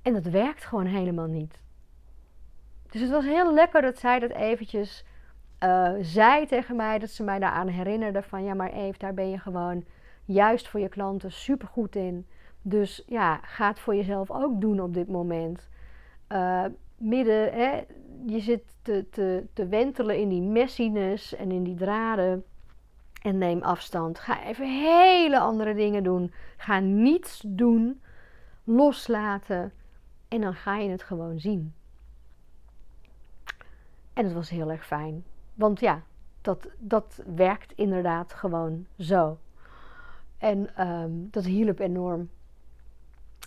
En 0.01 0.13
dat 0.13 0.25
werkt 0.25 0.65
gewoon 0.65 0.85
helemaal 0.85 1.27
niet. 1.27 1.59
Dus 2.89 3.01
het 3.01 3.09
was 3.09 3.25
heel 3.25 3.53
lekker 3.53 3.81
dat 3.81 3.99
zij 3.99 4.19
dat 4.19 4.31
eventjes 4.31 5.05
uh, 5.63 5.91
zei 6.01 6.45
tegen 6.45 6.75
mij. 6.75 6.99
Dat 6.99 7.09
ze 7.09 7.23
mij 7.23 7.39
daaraan 7.39 7.67
herinnerde 7.67 8.21
van 8.21 8.43
ja 8.43 8.53
maar 8.53 8.71
Eve, 8.71 8.97
daar 8.97 9.13
ben 9.13 9.29
je 9.29 9.37
gewoon 9.37 9.85
juist 10.25 10.67
voor 10.67 10.79
je 10.79 10.89
klanten 10.89 11.31
super 11.31 11.67
goed 11.67 11.95
in. 11.95 12.27
Dus 12.61 13.03
ja, 13.07 13.39
ga 13.41 13.67
het 13.67 13.79
voor 13.79 13.95
jezelf 13.95 14.31
ook 14.31 14.61
doen 14.61 14.79
op 14.79 14.93
dit 14.93 15.07
moment. 15.07 15.69
Uh, 16.31 16.65
midden, 16.97 17.53
hè, 17.53 17.81
je 18.25 18.39
zit 18.39 18.75
te, 18.81 19.09
te, 19.09 19.45
te 19.53 19.67
wentelen 19.67 20.17
in 20.17 20.29
die 20.29 20.41
messiness 20.41 21.35
en 21.35 21.51
in 21.51 21.63
die 21.63 21.75
draden. 21.75 22.45
En 23.21 23.37
neem 23.37 23.61
afstand. 23.61 24.19
Ga 24.19 24.43
even 24.43 24.81
hele 24.81 25.39
andere 25.39 25.73
dingen 25.73 26.03
doen. 26.03 26.33
Ga 26.57 26.79
niets 26.79 27.43
doen. 27.45 28.01
Loslaten. 28.63 29.73
En 30.27 30.41
dan 30.41 30.53
ga 30.53 30.77
je 30.77 30.89
het 30.89 31.03
gewoon 31.03 31.39
zien. 31.39 31.73
En 34.13 34.23
het 34.25 34.33
was 34.33 34.49
heel 34.49 34.71
erg 34.71 34.85
fijn. 34.85 35.23
Want 35.53 35.79
ja, 35.79 36.01
dat, 36.41 36.67
dat 36.77 37.21
werkt 37.35 37.71
inderdaad 37.75 38.33
gewoon 38.33 38.85
zo. 38.99 39.37
En 40.37 40.87
um, 40.87 41.27
dat 41.31 41.45
hielp 41.45 41.79
enorm. 41.79 42.29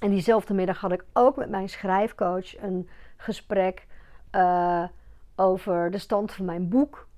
En 0.01 0.11
diezelfde 0.11 0.55
middag 0.55 0.81
had 0.81 0.93
ik 0.93 1.05
ook 1.13 1.37
met 1.37 1.51
mijn 1.51 1.69
schrijfcoach 1.69 2.63
een 2.63 2.89
gesprek 3.17 3.87
uh, 4.33 4.85
over 5.35 5.91
de 5.91 5.99
stand 5.99 6.33
van 6.33 6.45
mijn 6.45 6.69
boek. 6.69 7.09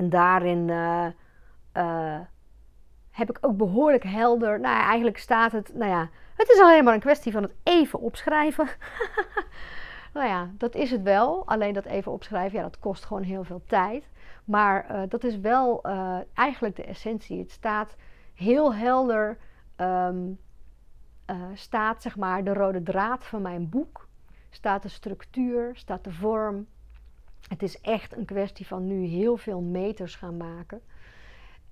En 0.00 0.08
daarin 0.08 0.68
uh, 0.68 1.06
uh, 1.76 2.18
heb 3.10 3.30
ik 3.30 3.38
ook 3.40 3.56
behoorlijk 3.56 4.04
helder. 4.04 4.60
Nou, 4.60 4.76
ja, 4.76 4.84
eigenlijk 4.84 5.18
staat 5.18 5.52
het. 5.52 5.74
Nou 5.74 5.90
ja, 5.90 6.08
het 6.36 6.48
is 6.48 6.60
alleen 6.60 6.84
maar 6.84 6.94
een 6.94 7.00
kwestie 7.00 7.32
van 7.32 7.42
het 7.42 7.54
even 7.62 8.00
opschrijven. 8.00 8.68
nou 10.14 10.26
ja, 10.28 10.50
dat 10.52 10.74
is 10.74 10.90
het 10.90 11.02
wel. 11.02 11.46
Alleen 11.46 11.74
dat 11.74 11.84
even 11.84 12.12
opschrijven, 12.12 12.58
ja, 12.58 12.64
dat 12.64 12.78
kost 12.78 13.04
gewoon 13.04 13.22
heel 13.22 13.44
veel 13.44 13.62
tijd. 13.66 14.08
Maar 14.44 14.86
uh, 14.90 15.02
dat 15.08 15.24
is 15.24 15.38
wel 15.38 15.82
eigenlijk 16.34 16.76
de 16.76 16.84
essentie. 16.84 17.38
Het 17.38 17.50
staat 17.50 17.96
heel 18.34 18.74
helder. 18.74 19.38
Um, 19.76 20.38
staat 21.54 22.02
zeg 22.02 22.16
maar 22.16 22.44
de 22.44 22.52
rode 22.52 22.82
draad 22.82 23.24
van 23.24 23.42
mijn 23.42 23.68
boek. 23.68 24.08
Staat 24.50 24.82
de 24.82 24.88
structuur, 24.88 25.70
staat 25.76 26.04
de 26.04 26.12
vorm. 26.12 26.66
Het 27.48 27.62
is 27.62 27.80
echt 27.80 28.16
een 28.16 28.24
kwestie 28.24 28.66
van 28.66 28.86
nu 28.86 29.04
heel 29.04 29.36
veel 29.36 29.60
meters 29.60 30.14
gaan 30.14 30.36
maken. 30.36 30.80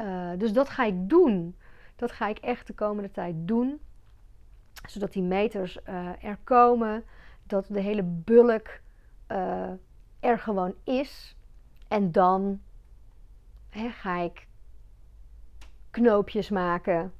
Uh, 0.01 0.31
dus 0.39 0.53
dat 0.53 0.69
ga 0.69 0.85
ik 0.85 1.09
doen. 1.09 1.57
Dat 1.97 2.13
ga 2.13 2.29
ik 2.29 2.39
echt 2.39 2.67
de 2.67 2.75
komende 2.75 3.11
tijd 3.11 3.35
doen. 3.39 3.81
Zodat 4.89 5.13
die 5.13 5.23
meters 5.23 5.79
uh, 5.89 6.25
er 6.25 6.39
komen. 6.45 7.05
Dat 7.43 7.67
de 7.69 7.81
hele 7.81 8.03
bulk 8.03 8.81
uh, 9.29 9.71
er 10.21 10.39
gewoon 10.39 10.75
is. 10.85 11.37
En 11.89 12.13
dan 12.13 12.61
hè, 13.69 13.89
ga 13.89 14.19
ik 14.19 14.47
knoopjes 15.91 16.51
maken. 16.51 17.13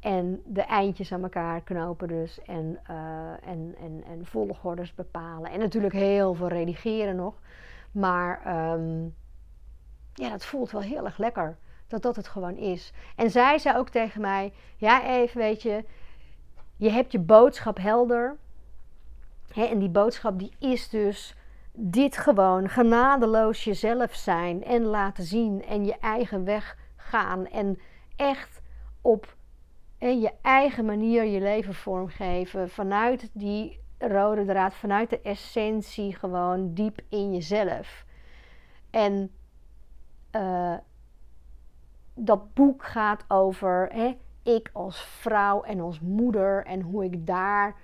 En 0.00 0.42
de 0.46 0.62
eindjes 0.62 1.12
aan 1.12 1.22
elkaar 1.22 1.60
knopen 1.60 2.08
dus. 2.08 2.42
En, 2.42 2.78
en, 3.42 3.74
en, 3.78 4.04
en 4.06 4.26
volgordes 4.26 4.94
bepalen. 4.94 5.50
En 5.50 5.58
natuurlijk 5.58 5.94
heel 5.94 6.34
veel 6.34 6.48
redigeren 6.48 7.16
nog. 7.16 7.34
Maar 7.92 8.56
um, 8.72 9.14
ja, 10.14 10.30
dat 10.30 10.44
voelt 10.44 10.70
wel 10.70 10.80
heel 10.80 11.04
erg 11.04 11.18
lekker. 11.18 11.58
Dat 11.86 12.02
dat 12.02 12.16
het 12.16 12.28
gewoon 12.28 12.56
is. 12.56 12.92
En 13.16 13.30
zij 13.30 13.58
zei 13.58 13.76
ook 13.76 13.88
tegen 13.88 14.20
mij: 14.20 14.52
Ja, 14.76 15.04
even 15.04 15.38
weet 15.38 15.62
je. 15.62 15.84
Je 16.76 16.90
hebt 16.90 17.12
je 17.12 17.18
boodschap 17.18 17.78
helder. 17.78 18.36
Hè, 19.52 19.64
en 19.64 19.78
die 19.78 19.88
boodschap 19.88 20.38
die 20.38 20.52
is 20.58 20.88
dus 20.88 21.34
dit 21.72 22.16
gewoon 22.16 22.68
genadeloos 22.68 23.64
jezelf 23.64 24.14
zijn 24.14 24.64
en 24.64 24.84
laten 24.84 25.24
zien 25.24 25.64
en 25.64 25.84
je 25.84 25.98
eigen 26.00 26.44
weg 26.44 26.76
gaan 26.96 27.46
en 27.46 27.78
echt 28.16 28.60
op 29.00 29.36
en 29.98 30.20
je 30.20 30.32
eigen 30.42 30.84
manier 30.84 31.24
je 31.24 31.40
leven 31.40 31.74
vormgeven 31.74 32.70
vanuit 32.70 33.30
die 33.32 33.79
rode 34.00 34.44
draad, 34.44 34.74
vanuit 34.74 35.10
de 35.10 35.20
essentie 35.20 36.14
gewoon 36.14 36.74
diep 36.74 37.00
in 37.08 37.32
jezelf. 37.32 38.04
En 38.90 39.30
uh, 40.32 40.76
dat 42.14 42.54
boek 42.54 42.84
gaat 42.84 43.24
over 43.28 43.88
hè, 43.92 44.16
ik 44.42 44.70
als 44.72 45.00
vrouw 45.00 45.62
en 45.62 45.80
als 45.80 46.00
moeder 46.00 46.64
en 46.64 46.80
hoe 46.80 47.04
ik 47.04 47.26
daar 47.26 47.76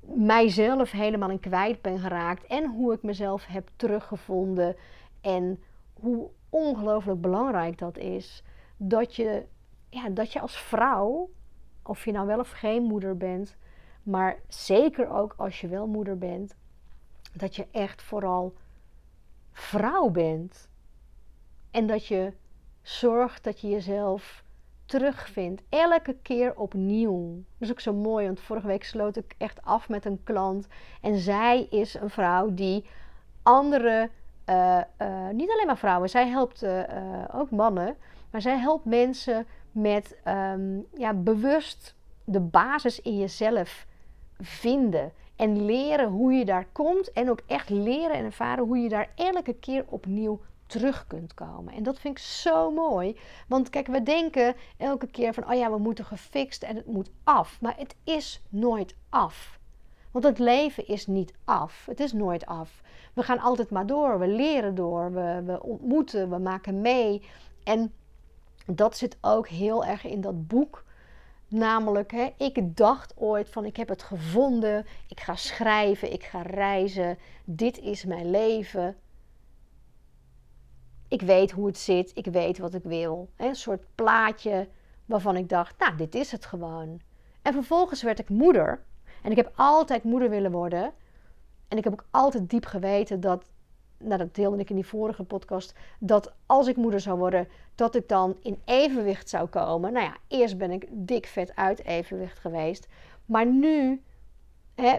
mijzelf 0.00 0.90
helemaal 0.90 1.30
in 1.30 1.40
kwijt 1.40 1.82
ben 1.82 1.98
geraakt 1.98 2.46
en 2.46 2.70
hoe 2.70 2.92
ik 2.92 3.02
mezelf 3.02 3.46
heb 3.46 3.68
teruggevonden 3.76 4.76
en 5.20 5.62
hoe 5.92 6.30
ongelooflijk 6.48 7.20
belangrijk 7.20 7.78
dat 7.78 7.98
is 7.98 8.44
dat 8.76 9.16
je, 9.16 9.46
ja, 9.88 10.08
dat 10.08 10.32
je 10.32 10.40
als 10.40 10.56
vrouw, 10.58 11.30
of 11.82 12.04
je 12.04 12.12
nou 12.12 12.26
wel 12.26 12.38
of 12.38 12.50
geen 12.50 12.82
moeder 12.82 13.16
bent, 13.16 13.56
maar 14.04 14.36
zeker 14.48 15.10
ook 15.10 15.34
als 15.36 15.60
je 15.60 15.68
wel 15.68 15.86
moeder 15.86 16.18
bent, 16.18 16.54
dat 17.32 17.56
je 17.56 17.66
echt 17.70 18.02
vooral 18.02 18.54
vrouw 19.52 20.08
bent. 20.08 20.68
En 21.70 21.86
dat 21.86 22.06
je 22.06 22.32
zorgt 22.82 23.44
dat 23.44 23.60
je 23.60 23.68
jezelf 23.68 24.44
terugvindt. 24.84 25.62
Elke 25.68 26.16
keer 26.22 26.56
opnieuw. 26.56 27.34
Dat 27.34 27.68
is 27.68 27.70
ook 27.70 27.80
zo 27.80 27.92
mooi, 27.92 28.26
want 28.26 28.40
vorige 28.40 28.66
week 28.66 28.84
sloot 28.84 29.16
ik 29.16 29.34
echt 29.38 29.62
af 29.62 29.88
met 29.88 30.04
een 30.04 30.20
klant. 30.24 30.66
En 31.00 31.16
zij 31.16 31.66
is 31.70 31.94
een 31.94 32.10
vrouw 32.10 32.54
die 32.54 32.84
andere, 33.42 34.10
uh, 34.48 34.80
uh, 35.00 35.28
niet 35.28 35.50
alleen 35.50 35.66
maar 35.66 35.78
vrouwen, 35.78 36.08
zij 36.08 36.28
helpt 36.28 36.62
uh, 36.62 36.82
ook 37.32 37.50
mannen. 37.50 37.96
Maar 38.30 38.40
zij 38.40 38.58
helpt 38.58 38.84
mensen 38.84 39.46
met 39.72 40.16
um, 40.28 40.86
ja, 40.96 41.12
bewust 41.12 41.94
de 42.24 42.40
basis 42.40 43.00
in 43.00 43.18
jezelf 43.18 43.86
vinden. 44.40 45.12
En 45.36 45.64
leren 45.64 46.08
hoe 46.08 46.32
je 46.32 46.44
daar 46.44 46.66
komt. 46.72 47.12
En 47.12 47.30
ook 47.30 47.40
echt 47.46 47.70
leren 47.70 48.16
en 48.16 48.24
ervaren 48.24 48.64
hoe 48.64 48.78
je 48.78 48.88
daar 48.88 49.10
elke 49.14 49.54
keer 49.54 49.84
opnieuw 49.88 50.40
terug 50.66 51.06
kunt 51.06 51.34
komen. 51.34 51.74
En 51.74 51.82
dat 51.82 51.98
vind 51.98 52.18
ik 52.18 52.24
zo 52.24 52.70
mooi. 52.70 53.16
Want 53.48 53.70
kijk, 53.70 53.86
we 53.86 54.02
denken 54.02 54.54
elke 54.76 55.06
keer 55.06 55.34
van, 55.34 55.50
oh 55.50 55.54
ja, 55.54 55.70
we 55.70 55.78
moeten 55.78 56.04
gefixt 56.04 56.62
en 56.62 56.76
het 56.76 56.86
moet 56.86 57.10
af. 57.24 57.60
Maar 57.60 57.74
het 57.76 57.94
is 58.04 58.42
nooit 58.48 58.96
af. 59.08 59.58
Want 60.10 60.24
het 60.24 60.38
leven 60.38 60.86
is 60.86 61.06
niet 61.06 61.34
af. 61.44 61.86
Het 61.86 62.00
is 62.00 62.12
nooit 62.12 62.46
af. 62.46 62.82
We 63.12 63.22
gaan 63.22 63.38
altijd 63.38 63.70
maar 63.70 63.86
door. 63.86 64.18
We 64.18 64.26
leren 64.26 64.74
door. 64.74 65.12
We, 65.12 65.42
we 65.44 65.62
ontmoeten. 65.62 66.30
We 66.30 66.38
maken 66.38 66.80
mee. 66.80 67.22
En 67.64 67.92
dat 68.66 68.96
zit 68.96 69.16
ook 69.20 69.48
heel 69.48 69.84
erg 69.84 70.04
in 70.04 70.20
dat 70.20 70.46
boek. 70.46 70.84
Namelijk, 71.54 72.12
hè, 72.12 72.32
ik 72.36 72.76
dacht 72.76 73.12
ooit 73.16 73.50
van 73.50 73.64
ik 73.64 73.76
heb 73.76 73.88
het 73.88 74.02
gevonden. 74.02 74.86
Ik 75.08 75.20
ga 75.20 75.36
schrijven. 75.36 76.12
Ik 76.12 76.22
ga 76.24 76.42
reizen. 76.42 77.18
Dit 77.44 77.78
is 77.78 78.04
mijn 78.04 78.30
leven. 78.30 78.96
Ik 81.08 81.22
weet 81.22 81.50
hoe 81.50 81.66
het 81.66 81.78
zit, 81.78 82.10
ik 82.14 82.26
weet 82.26 82.58
wat 82.58 82.74
ik 82.74 82.82
wil. 82.82 83.28
Een 83.36 83.54
soort 83.54 83.84
plaatje 83.94 84.68
waarvan 85.04 85.36
ik 85.36 85.48
dacht, 85.48 85.78
nou, 85.78 85.96
dit 85.96 86.14
is 86.14 86.32
het 86.32 86.46
gewoon. 86.46 87.00
En 87.42 87.52
vervolgens 87.52 88.02
werd 88.02 88.18
ik 88.18 88.28
moeder. 88.28 88.84
En 89.22 89.30
ik 89.30 89.36
heb 89.36 89.52
altijd 89.56 90.04
moeder 90.04 90.30
willen 90.30 90.52
worden. 90.52 90.92
En 91.68 91.78
ik 91.78 91.84
heb 91.84 91.92
ook 91.92 92.06
altijd 92.10 92.50
diep 92.50 92.64
geweten 92.64 93.20
dat, 93.20 93.50
nou 94.04 94.18
dat 94.18 94.34
deelde 94.34 94.58
ik 94.58 94.70
in 94.70 94.74
die 94.74 94.86
vorige 94.86 95.24
podcast, 95.24 95.74
dat 95.98 96.34
als 96.46 96.66
ik 96.66 96.76
moeder 96.76 97.00
zou 97.00 97.18
worden, 97.18 97.48
dat 97.74 97.94
ik 97.94 98.08
dan 98.08 98.36
in 98.42 98.60
evenwicht 98.64 99.28
zou 99.28 99.48
komen. 99.48 99.92
Nou 99.92 100.04
ja, 100.04 100.16
eerst 100.28 100.58
ben 100.58 100.70
ik 100.70 100.86
dik 100.90 101.26
vet 101.26 101.56
uit 101.56 101.84
evenwicht 101.84 102.38
geweest. 102.38 102.88
Maar 103.26 103.46
nu 103.46 104.02
hè, 104.74 104.98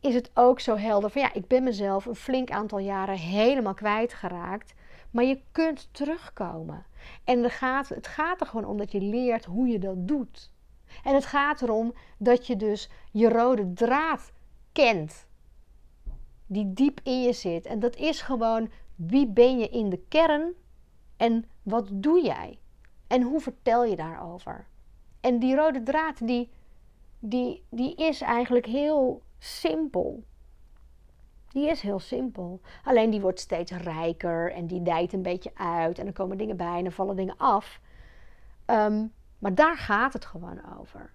is 0.00 0.14
het 0.14 0.30
ook 0.34 0.60
zo 0.60 0.76
helder 0.76 1.10
van 1.10 1.22
ja, 1.22 1.32
ik 1.32 1.46
ben 1.46 1.62
mezelf 1.62 2.06
een 2.06 2.14
flink 2.14 2.50
aantal 2.50 2.78
jaren 2.78 3.18
helemaal 3.18 3.74
kwijtgeraakt. 3.74 4.74
Maar 5.10 5.24
je 5.24 5.40
kunt 5.52 5.88
terugkomen. 5.92 6.84
En 7.24 7.50
gaat, 7.50 7.88
het 7.88 8.06
gaat 8.06 8.40
er 8.40 8.46
gewoon 8.46 8.66
om 8.66 8.76
dat 8.76 8.92
je 8.92 9.00
leert 9.00 9.44
hoe 9.44 9.66
je 9.66 9.78
dat 9.78 10.08
doet. 10.08 10.52
En 11.04 11.14
het 11.14 11.26
gaat 11.26 11.62
erom 11.62 11.94
dat 12.18 12.46
je 12.46 12.56
dus 12.56 12.90
je 13.10 13.28
rode 13.28 13.72
draad 13.72 14.32
kent. 14.72 15.26
Die 16.54 16.72
diep 16.72 17.00
in 17.02 17.22
je 17.22 17.32
zit. 17.32 17.66
En 17.66 17.80
dat 17.80 17.96
is 17.96 18.20
gewoon 18.20 18.70
wie 18.94 19.26
ben 19.26 19.58
je 19.58 19.68
in 19.68 19.90
de 19.90 20.00
kern 20.08 20.52
en 21.16 21.44
wat 21.62 21.88
doe 21.92 22.22
jij? 22.22 22.58
En 23.06 23.22
hoe 23.22 23.40
vertel 23.40 23.84
je 23.84 23.96
daarover? 23.96 24.66
En 25.20 25.38
die 25.38 25.56
rode 25.56 25.82
draad 25.82 26.26
die, 26.26 26.50
die, 27.18 27.64
die 27.70 27.94
is 27.94 28.20
eigenlijk 28.20 28.66
heel 28.66 29.22
simpel. 29.38 30.24
Die 31.48 31.68
is 31.68 31.80
heel 31.80 31.98
simpel. 31.98 32.60
Alleen 32.84 33.10
die 33.10 33.20
wordt 33.20 33.40
steeds 33.40 33.72
rijker 33.72 34.52
en 34.52 34.66
die 34.66 34.82
dijt 34.82 35.12
een 35.12 35.22
beetje 35.22 35.50
uit. 35.54 35.98
En 35.98 36.06
er 36.06 36.12
komen 36.12 36.38
dingen 36.38 36.56
bij 36.56 36.78
en 36.78 36.84
er 36.84 36.92
vallen 36.92 37.16
dingen 37.16 37.36
af. 37.36 37.80
Um, 38.66 39.12
maar 39.38 39.54
daar 39.54 39.76
gaat 39.76 40.12
het 40.12 40.24
gewoon 40.24 40.78
over. 40.78 41.12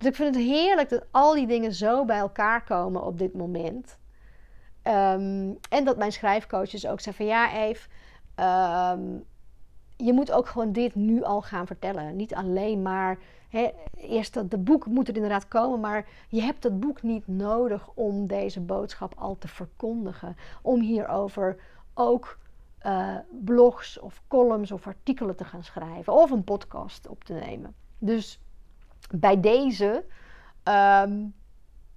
Dus 0.00 0.08
ik 0.08 0.14
vind 0.14 0.34
het 0.34 0.44
heerlijk 0.44 0.88
dat 0.88 1.06
al 1.10 1.34
die 1.34 1.46
dingen 1.46 1.74
zo 1.74 2.04
bij 2.04 2.18
elkaar 2.18 2.64
komen 2.64 3.02
op 3.02 3.18
dit 3.18 3.34
moment. 3.34 3.98
Um, 4.84 5.58
en 5.70 5.84
dat 5.84 5.96
mijn 5.96 6.12
schrijfcoaches 6.12 6.86
ook 6.86 7.00
zeggen 7.00 7.26
van 7.26 7.34
ja, 7.34 7.52
Eve, 7.52 7.88
um, 8.36 9.24
je 9.96 10.12
moet 10.12 10.32
ook 10.32 10.46
gewoon 10.46 10.72
dit 10.72 10.94
nu 10.94 11.22
al 11.22 11.42
gaan 11.42 11.66
vertellen. 11.66 12.16
Niet 12.16 12.34
alleen 12.34 12.82
maar 12.82 13.18
eerst 13.94 14.34
dat 14.34 14.50
de 14.50 14.58
boek 14.58 14.86
moet 14.86 15.08
er 15.08 15.14
inderdaad 15.14 15.48
komen, 15.48 15.80
maar 15.80 16.06
je 16.28 16.42
hebt 16.42 16.62
dat 16.62 16.80
boek 16.80 17.02
niet 17.02 17.26
nodig 17.26 17.88
om 17.94 18.26
deze 18.26 18.60
boodschap 18.60 19.14
al 19.16 19.38
te 19.38 19.48
verkondigen. 19.48 20.36
Om 20.62 20.80
hierover 20.80 21.56
ook 21.94 22.38
uh, 22.86 23.16
blogs 23.44 23.98
of 23.98 24.22
columns 24.28 24.72
of 24.72 24.86
artikelen 24.86 25.36
te 25.36 25.44
gaan 25.44 25.64
schrijven 25.64 26.12
of 26.12 26.30
een 26.30 26.44
podcast 26.44 27.08
op 27.08 27.24
te 27.24 27.32
nemen. 27.32 27.74
Dus 27.98 28.40
bij 29.12 29.40
deze, 29.40 30.04
um, 30.64 31.34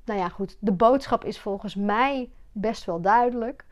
nou 0.06 0.20
ja, 0.20 0.30
goed, 0.30 0.58
de 0.60 0.72
boodschap 0.72 1.24
is 1.26 1.40
volgens 1.40 1.76
mij 1.76 2.30
best 2.52 2.86
wel 2.86 3.02
duidelijk. 3.02 3.66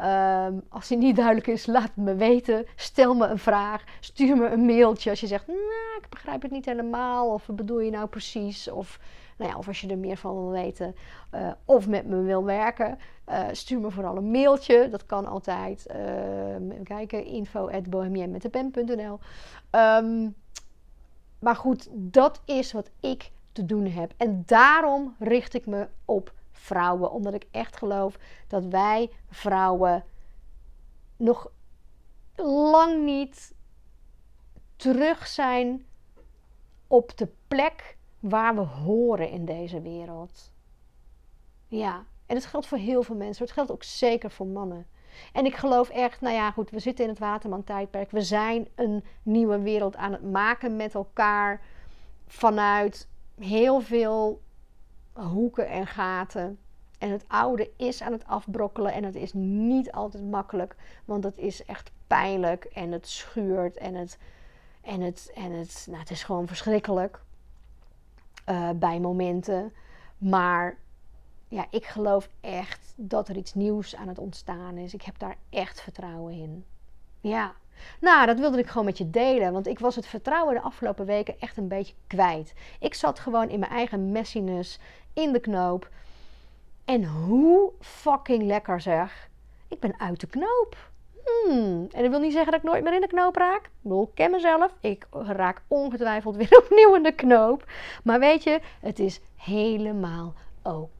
Um, 0.00 0.62
als 0.68 0.88
die 0.88 0.96
niet 0.96 1.16
duidelijk 1.16 1.46
is, 1.46 1.66
laat 1.66 1.82
het 1.82 1.96
me 1.96 2.14
weten. 2.14 2.66
Stel 2.74 3.14
me 3.14 3.26
een 3.26 3.38
vraag. 3.38 3.84
Stuur 4.00 4.36
me 4.36 4.48
een 4.48 4.64
mailtje 4.64 5.10
als 5.10 5.20
je 5.20 5.26
zegt, 5.26 5.46
nou, 5.46 6.00
ik 6.00 6.06
begrijp 6.10 6.42
het 6.42 6.50
niet 6.50 6.64
helemaal. 6.64 7.32
Of 7.32 7.46
wat 7.46 7.56
bedoel 7.56 7.80
je 7.80 7.90
nou 7.90 8.06
precies? 8.06 8.70
Of, 8.70 9.00
nou 9.38 9.50
ja, 9.50 9.58
of 9.58 9.68
als 9.68 9.80
je 9.80 9.88
er 9.88 9.98
meer 9.98 10.16
van 10.16 10.34
wil 10.34 10.50
weten. 10.50 10.94
Uh, 11.34 11.50
of 11.64 11.88
met 11.88 12.06
me 12.06 12.22
wil 12.22 12.44
werken. 12.44 12.98
Uh, 13.28 13.44
stuur 13.52 13.80
me 13.80 13.90
vooral 13.90 14.16
een 14.16 14.30
mailtje. 14.30 14.88
Dat 14.88 15.06
kan 15.06 15.26
altijd. 15.26 15.86
Uh, 15.94 16.54
even 16.54 16.84
kijken, 16.84 17.24
info 17.24 17.68
at 17.70 17.84
um, 19.70 20.34
maar 21.46 21.56
goed, 21.56 21.88
dat 21.92 22.40
is 22.44 22.72
wat 22.72 22.90
ik 23.00 23.30
te 23.52 23.64
doen 23.64 23.86
heb. 23.86 24.12
En 24.16 24.42
daarom 24.46 25.14
richt 25.18 25.54
ik 25.54 25.66
me 25.66 25.88
op 26.04 26.32
vrouwen. 26.52 27.10
Omdat 27.10 27.34
ik 27.34 27.46
echt 27.50 27.76
geloof 27.76 28.18
dat 28.46 28.64
wij 28.64 29.10
vrouwen 29.30 30.04
nog 31.16 31.50
lang 32.36 33.04
niet 33.04 33.54
terug 34.76 35.26
zijn 35.26 35.86
op 36.86 37.16
de 37.16 37.28
plek 37.48 37.96
waar 38.20 38.54
we 38.54 38.60
horen 38.60 39.30
in 39.30 39.44
deze 39.44 39.80
wereld. 39.80 40.52
Ja, 41.66 42.04
en 42.26 42.36
het 42.36 42.46
geldt 42.46 42.66
voor 42.66 42.78
heel 42.78 43.02
veel 43.02 43.16
mensen. 43.16 43.44
Het 43.44 43.54
geldt 43.54 43.70
ook 43.70 43.82
zeker 43.82 44.30
voor 44.30 44.46
mannen. 44.46 44.86
En 45.32 45.44
ik 45.44 45.56
geloof 45.56 45.88
echt, 45.88 46.20
nou 46.20 46.34
ja, 46.34 46.50
goed, 46.50 46.70
we 46.70 46.78
zitten 46.78 47.04
in 47.04 47.10
het 47.10 47.18
Waterman-tijdperk. 47.18 48.10
We 48.10 48.22
zijn 48.22 48.68
een 48.74 49.04
nieuwe 49.22 49.60
wereld 49.60 49.96
aan 49.96 50.12
het 50.12 50.32
maken 50.32 50.76
met 50.76 50.94
elkaar 50.94 51.60
vanuit 52.26 53.08
heel 53.40 53.80
veel 53.80 54.40
hoeken 55.12 55.68
en 55.68 55.86
gaten. 55.86 56.58
En 56.98 57.10
het 57.10 57.24
oude 57.28 57.70
is 57.76 58.02
aan 58.02 58.12
het 58.12 58.26
afbrokkelen 58.26 58.92
en 58.92 59.04
het 59.04 59.14
is 59.14 59.32
niet 59.32 59.92
altijd 59.92 60.24
makkelijk, 60.24 60.76
want 61.04 61.24
het 61.24 61.38
is 61.38 61.64
echt 61.64 61.90
pijnlijk 62.06 62.64
en 62.64 62.92
het 62.92 63.08
schuurt 63.08 63.76
en 63.76 63.94
het, 63.94 64.18
En 64.82 65.00
het, 65.00 65.30
en 65.34 65.52
het, 65.52 65.86
nou, 65.88 66.00
het 66.00 66.10
is 66.10 66.24
gewoon 66.24 66.46
verschrikkelijk 66.46 67.20
uh, 68.48 68.70
bij 68.70 69.00
momenten. 69.00 69.72
Maar 70.18 70.78
ja, 71.48 71.66
ik 71.70 71.84
geloof 71.84 72.28
echt 72.40 72.92
dat 72.96 73.28
er 73.28 73.36
iets 73.36 73.54
nieuws 73.54 73.96
aan 73.96 74.08
het 74.08 74.18
ontstaan 74.18 74.76
is. 74.76 74.94
Ik 74.94 75.02
heb 75.02 75.18
daar 75.18 75.36
echt 75.50 75.80
vertrouwen 75.80 76.32
in. 76.34 76.64
Ja. 77.20 77.54
Nou, 78.00 78.26
dat 78.26 78.38
wilde 78.38 78.58
ik 78.58 78.66
gewoon 78.66 78.84
met 78.84 78.98
je 78.98 79.10
delen. 79.10 79.52
Want 79.52 79.66
ik 79.66 79.78
was 79.78 79.96
het 79.96 80.06
vertrouwen 80.06 80.54
de 80.54 80.60
afgelopen 80.60 81.06
weken 81.06 81.40
echt 81.40 81.56
een 81.56 81.68
beetje 81.68 81.94
kwijt. 82.06 82.54
Ik 82.80 82.94
zat 82.94 83.18
gewoon 83.18 83.48
in 83.48 83.58
mijn 83.58 83.72
eigen 83.72 84.12
messiness 84.12 84.78
in 85.12 85.32
de 85.32 85.40
knoop. 85.40 85.88
En 86.84 87.04
hoe 87.04 87.72
fucking 87.80 88.42
lekker 88.42 88.80
zeg. 88.80 89.28
Ik 89.68 89.80
ben 89.80 90.00
uit 90.00 90.20
de 90.20 90.26
knoop. 90.26 90.90
Hmm. 91.24 91.86
En 91.90 92.02
dat 92.02 92.10
wil 92.10 92.20
niet 92.20 92.32
zeggen 92.32 92.52
dat 92.52 92.60
ik 92.60 92.68
nooit 92.70 92.84
meer 92.84 92.94
in 92.94 93.00
de 93.00 93.06
knoop 93.06 93.36
raak. 93.36 93.70
Ik 93.82 93.92
ik 93.92 94.08
ken 94.14 94.30
mezelf. 94.30 94.74
Ik 94.80 95.06
raak 95.10 95.62
ongetwijfeld 95.68 96.36
weer 96.46 96.62
opnieuw 96.64 96.94
in 96.94 97.02
de 97.02 97.14
knoop. 97.14 97.64
Maar 98.04 98.18
weet 98.18 98.42
je, 98.42 98.60
het 98.80 98.98
is 98.98 99.20
helemaal 99.36 100.34
oké. 100.62 100.95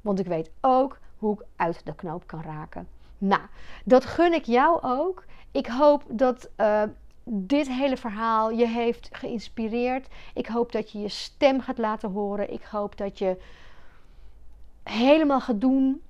Want 0.00 0.18
ik 0.18 0.26
weet 0.26 0.50
ook 0.60 0.98
hoe 1.18 1.34
ik 1.34 1.46
uit 1.56 1.80
de 1.84 1.94
knoop 1.94 2.26
kan 2.26 2.42
raken. 2.42 2.88
Nou, 3.18 3.42
dat 3.84 4.04
gun 4.04 4.32
ik 4.32 4.44
jou 4.44 4.82
ook. 4.82 5.24
Ik 5.50 5.66
hoop 5.66 6.04
dat 6.08 6.50
uh, 6.56 6.82
dit 7.24 7.68
hele 7.68 7.96
verhaal 7.96 8.50
je 8.50 8.66
heeft 8.66 9.08
geïnspireerd. 9.12 10.08
Ik 10.34 10.46
hoop 10.46 10.72
dat 10.72 10.90
je 10.90 11.00
je 11.00 11.08
stem 11.08 11.60
gaat 11.60 11.78
laten 11.78 12.10
horen. 12.10 12.52
Ik 12.52 12.62
hoop 12.62 12.96
dat 12.96 13.18
je 13.18 13.36
helemaal 14.82 15.40
gaat 15.40 15.60
doen 15.60 16.02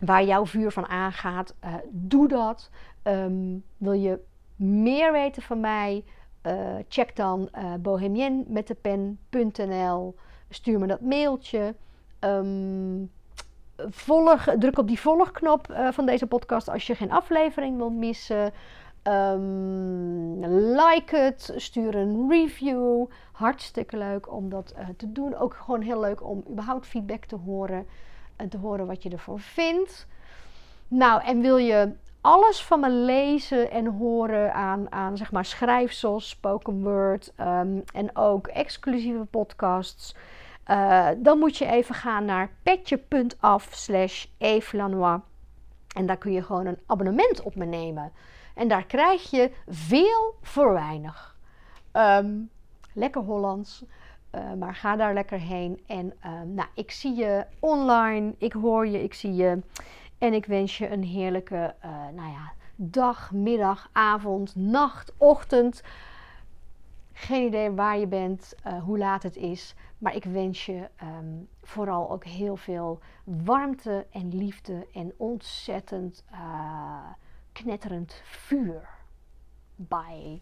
waar 0.00 0.24
jouw 0.24 0.46
vuur 0.46 0.70
van 0.70 0.86
aangaat. 0.86 1.54
Uh, 1.64 1.74
doe 1.90 2.28
dat. 2.28 2.70
Um, 3.02 3.64
wil 3.76 3.92
je 3.92 4.20
meer 4.56 5.12
weten 5.12 5.42
van 5.42 5.60
mij? 5.60 6.04
Uh, 6.42 6.74
check 6.88 7.16
dan 7.16 7.48
uh, 7.58 7.74
bohemienmetdepen.nl. 7.74 10.14
Stuur 10.48 10.78
me 10.78 10.86
dat 10.86 11.00
mailtje. 11.00 11.74
Um, 12.20 13.10
volg, 13.76 14.44
druk 14.58 14.78
op 14.78 14.88
die 14.88 15.00
volgknop 15.00 15.70
uh, 15.70 15.88
van 15.92 16.06
deze 16.06 16.26
podcast 16.26 16.68
als 16.68 16.86
je 16.86 16.94
geen 16.94 17.12
aflevering 17.12 17.76
wilt 17.76 17.96
missen. 17.96 18.52
Um, 19.02 20.44
like 20.76 21.16
het, 21.16 21.52
stuur 21.56 21.94
een 21.94 22.26
review. 22.30 23.06
Hartstikke 23.32 23.96
leuk 23.96 24.32
om 24.32 24.48
dat 24.48 24.74
uh, 24.78 24.88
te 24.96 25.12
doen. 25.12 25.36
Ook 25.36 25.54
gewoon 25.54 25.80
heel 25.80 26.00
leuk 26.00 26.24
om 26.24 26.44
überhaupt 26.50 26.86
feedback 26.86 27.24
te 27.24 27.36
horen 27.36 27.86
en 28.36 28.48
te 28.48 28.58
horen 28.58 28.86
wat 28.86 29.02
je 29.02 29.10
ervan 29.10 29.38
vindt. 29.38 30.06
Nou, 30.88 31.22
en 31.22 31.40
wil 31.40 31.56
je 31.56 31.92
alles 32.20 32.64
van 32.64 32.80
me 32.80 32.90
lezen 32.90 33.70
en 33.70 33.86
horen 33.86 34.54
aan, 34.54 34.92
aan 34.92 35.16
zeg 35.16 35.32
maar 35.32 35.44
schrijfsels, 35.44 36.28
spoken 36.28 36.82
word 36.82 37.32
um, 37.40 37.82
en 37.94 38.16
ook 38.16 38.46
exclusieve 38.46 39.24
podcasts? 39.24 40.14
Uh, 40.70 41.08
dan 41.16 41.38
moet 41.38 41.56
je 41.56 41.66
even 41.66 41.94
gaan 41.94 42.24
naar 42.24 42.50
petje.af 42.62 43.68
slash 43.70 44.26
En 45.94 46.06
daar 46.06 46.16
kun 46.16 46.32
je 46.32 46.42
gewoon 46.42 46.66
een 46.66 46.78
abonnement 46.86 47.42
op 47.42 47.54
me 47.54 47.64
nemen. 47.64 48.12
En 48.54 48.68
daar 48.68 48.86
krijg 48.86 49.30
je 49.30 49.52
veel 49.66 50.34
voor 50.42 50.72
weinig. 50.72 51.36
Um, 51.92 52.50
lekker 52.92 53.22
Hollands. 53.22 53.84
Uh, 54.34 54.52
maar 54.52 54.74
ga 54.74 54.96
daar 54.96 55.14
lekker 55.14 55.38
heen. 55.38 55.82
En 55.86 56.12
uh, 56.24 56.30
nou, 56.42 56.68
ik 56.74 56.90
zie 56.90 57.14
je 57.14 57.46
online. 57.60 58.34
Ik 58.38 58.52
hoor 58.52 58.86
je, 58.86 59.02
ik 59.02 59.14
zie 59.14 59.34
je. 59.34 59.62
En 60.18 60.32
ik 60.32 60.46
wens 60.46 60.78
je 60.78 60.90
een 60.90 61.04
heerlijke 61.04 61.74
uh, 61.84 61.90
nou 62.14 62.30
ja, 62.30 62.52
dag, 62.76 63.32
middag, 63.32 63.88
avond, 63.92 64.56
nacht, 64.56 65.12
ochtend. 65.16 65.82
Geen 67.12 67.46
idee 67.46 67.70
waar 67.70 67.98
je 67.98 68.06
bent, 68.06 68.54
hoe 68.84 68.98
laat 68.98 69.22
het 69.22 69.36
is. 69.36 69.74
Maar 69.98 70.14
ik 70.14 70.24
wens 70.24 70.66
je 70.66 70.88
um, 71.02 71.48
vooral 71.62 72.10
ook 72.10 72.24
heel 72.24 72.56
veel 72.56 73.00
warmte 73.24 74.06
en 74.10 74.36
liefde 74.36 74.86
en 74.92 75.12
ontzettend 75.16 76.24
knetterend 77.52 78.20
vuur. 78.24 78.88
Bye. 79.76 80.40